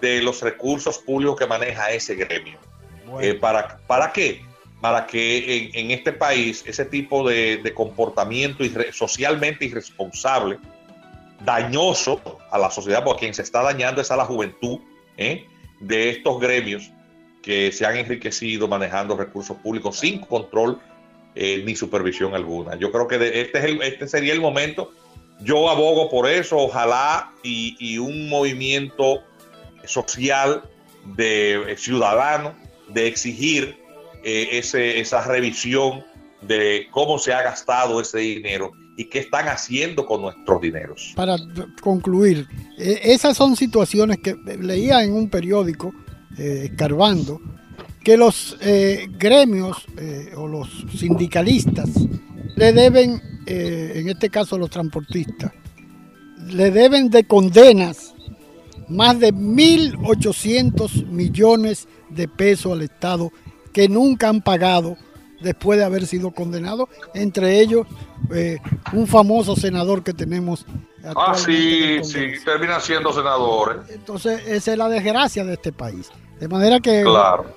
[0.00, 2.58] de los recursos públicos que maneja ese gremio
[3.20, 4.42] eh, para, ¿Para qué?
[4.80, 10.58] Para que en, este país ese tipo de, comportamiento socialmente irresponsable,
[11.44, 12.20] dañoso
[12.50, 14.78] a la sociedad, porque quien se está dañando es a la juventud
[15.16, 15.46] ¿eh?
[15.80, 16.90] de estos gremios
[17.42, 20.78] que se han enriquecido manejando recursos públicos sin control
[21.34, 22.76] eh, ni supervisión alguna.
[22.76, 24.92] Yo creo que este, es este sería el momento.
[25.42, 29.22] Yo abogo por eso, ojalá y, un movimiento
[29.84, 30.62] social
[31.16, 32.52] de ciudadanos
[32.88, 33.76] de exigir
[34.22, 36.04] eh, ese, esa revisión
[36.42, 41.12] de cómo se ha gastado ese dinero y qué están haciendo con nuestros dineros.
[41.16, 41.36] Para
[41.80, 42.46] concluir,
[42.78, 45.92] eh, esas son situaciones que leía en un periódico,
[46.38, 46.70] eh,
[48.04, 48.56] que los
[49.18, 49.84] gremios
[50.36, 51.90] o los sindicalistas
[52.56, 55.52] le deben, en este caso los transportistas,
[56.46, 58.14] le deben de condenas
[58.88, 63.30] más de 1.800 millones de pesos al Estado
[63.72, 64.96] que nunca han pagado
[65.40, 67.86] después de haber sido condenados, entre ellos
[68.34, 68.58] eh,
[68.92, 70.66] un famoso senador que tenemos.
[71.16, 73.84] Ah, sí, sí, termina siendo senador.
[73.88, 73.94] ¿eh?
[73.94, 76.10] Entonces, esa es la desgracia de este país.
[76.40, 77.04] De manera que,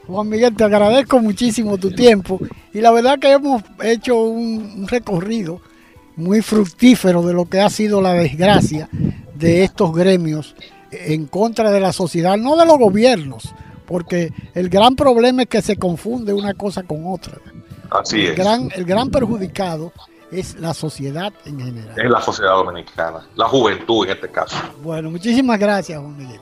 [0.07, 2.37] Juan Miguel, te agradezco muchísimo tu tiempo
[2.73, 5.61] y la verdad que hemos hecho un recorrido
[6.17, 8.89] muy fructífero de lo que ha sido la desgracia
[9.35, 10.53] de estos gremios
[10.91, 13.55] en contra de la sociedad, no de los gobiernos,
[13.85, 17.37] porque el gran problema es que se confunde una cosa con otra.
[17.89, 18.35] Así el es.
[18.37, 19.93] Gran, el gran perjudicado
[20.29, 21.97] es la sociedad en general.
[21.97, 24.57] Es la sociedad dominicana, la juventud en este caso.
[24.83, 26.41] Bueno, muchísimas gracias, Juan Miguel.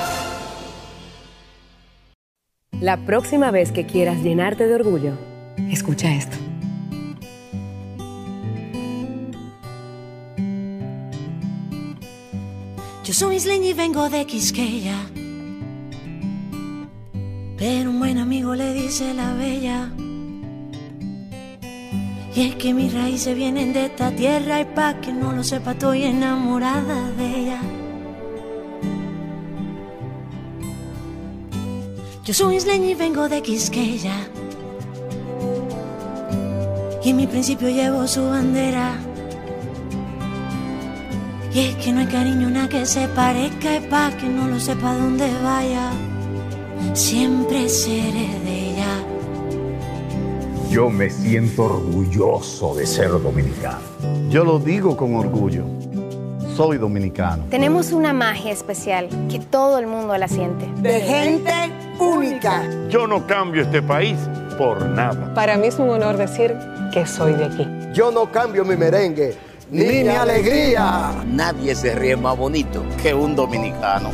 [2.81, 5.13] La próxima vez que quieras llenarte de orgullo,
[5.69, 6.35] escucha esto.
[13.05, 14.97] Yo soy isleña y vengo de Quisqueya
[17.61, 19.91] pero un buen amigo le dice la bella.
[22.35, 25.73] Y es que mis raíces vienen de esta tierra y pa' que no lo sepa
[25.73, 27.61] estoy enamorada de ella.
[32.23, 34.27] Yo soy isleña y vengo de Quisqueya.
[37.03, 38.95] Y en mi principio llevo su bandera.
[41.53, 44.59] Y es que no hay cariño nada que se parezca y pa' que no lo
[44.59, 45.91] sepa dónde vaya
[46.93, 49.03] siempre seré de ella.
[50.69, 53.79] Yo me siento orgulloso de ser dominicano.
[54.29, 55.65] Yo lo digo con orgullo.
[56.61, 57.45] Soy dominicano.
[57.49, 60.67] Tenemos una magia especial que todo el mundo la siente.
[60.79, 61.51] De gente
[61.97, 62.61] única.
[62.87, 64.15] Yo no cambio este país
[64.59, 65.33] por nada.
[65.33, 66.55] Para mí es un honor decir
[66.93, 67.67] que soy de aquí.
[67.93, 69.35] Yo no cambio mi merengue
[69.71, 71.23] ni, mi alegría.
[71.25, 74.11] Nadie se ríe más bonito que un dominicano.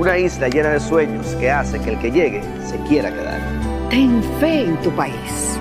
[0.00, 3.38] Una isla llena de sueños que hace que el que llegue se quiera quedar.
[3.90, 5.51] Ten fe en tu país.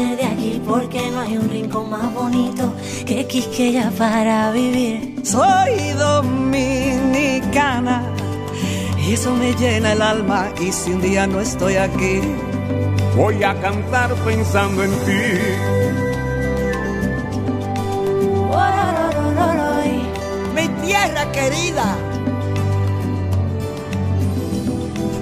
[0.00, 2.72] De aquí porque no hay un rincón más bonito
[3.04, 5.16] que Quisqueya para vivir.
[5.22, 7.42] Soy dominicana
[9.06, 12.20] Y eso me llena el alma y si un día no estoy aquí,
[13.14, 15.12] voy a cantar pensando en ti.
[20.54, 21.96] Mi tierra querida.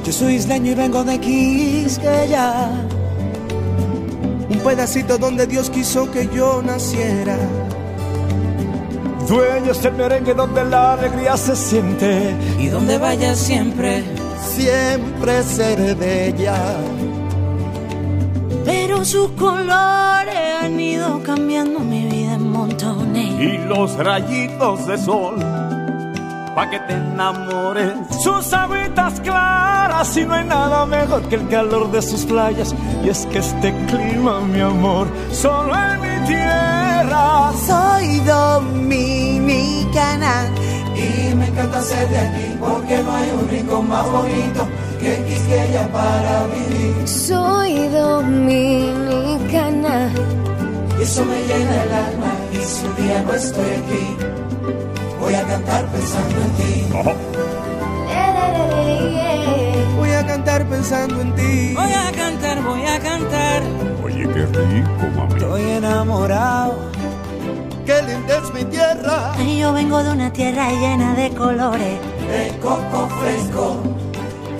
[0.04, 2.99] Yo soy isleño y vengo de Quisqueya.
[4.60, 7.38] Un pedacito donde Dios quiso que yo naciera.
[9.26, 12.34] Dueño es el merengue donde la alegría se siente.
[12.58, 14.04] Y donde vaya siempre,
[14.38, 16.76] siempre seré bella.
[18.66, 23.40] Pero sus colores han ido cambiando mi vida en montones.
[23.40, 25.36] Y los rayitos de sol,
[26.54, 27.94] pa' que te enamores.
[28.22, 32.74] Sus aguitas claras y no hay nada mejor que el calor de sus playas.
[33.02, 37.50] Y es que este clima, mi amor, solo en mi tierra.
[37.66, 39.70] Soy dominicana
[40.94, 44.68] y me encanta ser de aquí porque no hay un rincón más bonito
[45.00, 47.08] que Quisqueya para vivir.
[47.08, 49.30] Soy dominicana
[50.98, 54.16] y eso me llena el alma y si un día no estoy aquí
[55.18, 56.84] voy a cantar pensando en ti.
[60.40, 61.74] Cantar pensando en ti.
[61.74, 63.62] Voy a cantar, voy a cantar.
[64.02, 65.34] Oye, qué rico, mami.
[65.34, 66.90] Estoy enamorado.
[67.84, 69.32] Qué linda es mi tierra.
[69.36, 71.98] Yo vengo de una tierra llena de colores.
[72.30, 73.82] De coco fresco,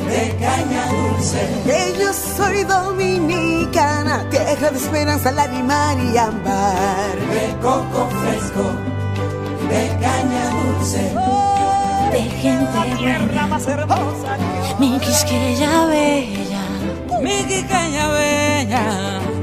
[0.07, 1.49] de caña dulce.
[1.65, 7.17] Que yo soy dominicana, tierra de esperanza, lágrima y ámbar.
[7.33, 8.70] De coco fresco,
[12.85, 14.37] gente tierra más hermosa.
[14.79, 16.63] Mi Quisqueya bella.
[17.23, 18.85] Mi Quisqueya bella.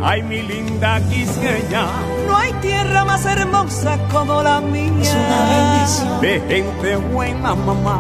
[0.03, 1.85] Ay, mi linda Quisqueya.
[2.27, 4.91] No hay tierra más hermosa como la mía.
[5.01, 6.21] Es una bendición.
[6.21, 7.99] De gente buena, mamá.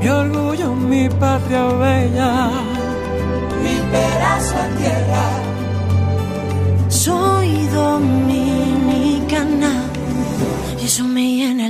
[0.00, 2.50] Mi orgullo, mi patria bella.
[3.62, 5.24] Mi pedazo de tierra.
[6.88, 9.72] Soy dominicana.
[10.80, 11.69] Y eso me llena el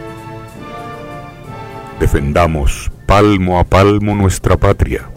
[2.01, 5.07] Defendamos palmo a palmo nuestra patria,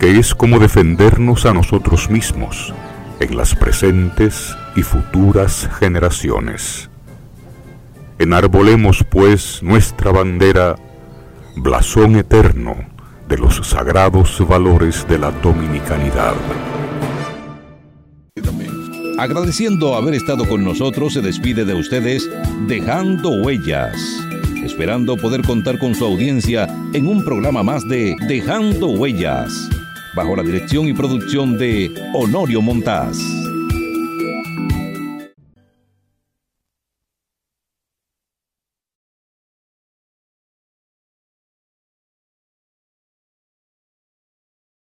[0.00, 2.74] que es como defendernos a nosotros mismos
[3.20, 6.90] en las presentes y futuras generaciones.
[8.18, 10.74] Enarbolemos pues nuestra bandera,
[11.54, 12.74] blasón eterno
[13.28, 16.34] de los sagrados valores de la dominicanidad.
[19.16, 22.28] Agradeciendo haber estado con nosotros, se despide de ustedes
[22.66, 24.26] dejando huellas
[24.64, 29.68] esperando poder contar con su audiencia en un programa más de Dejando Huellas,
[30.14, 33.16] bajo la dirección y producción de Honorio Montaz.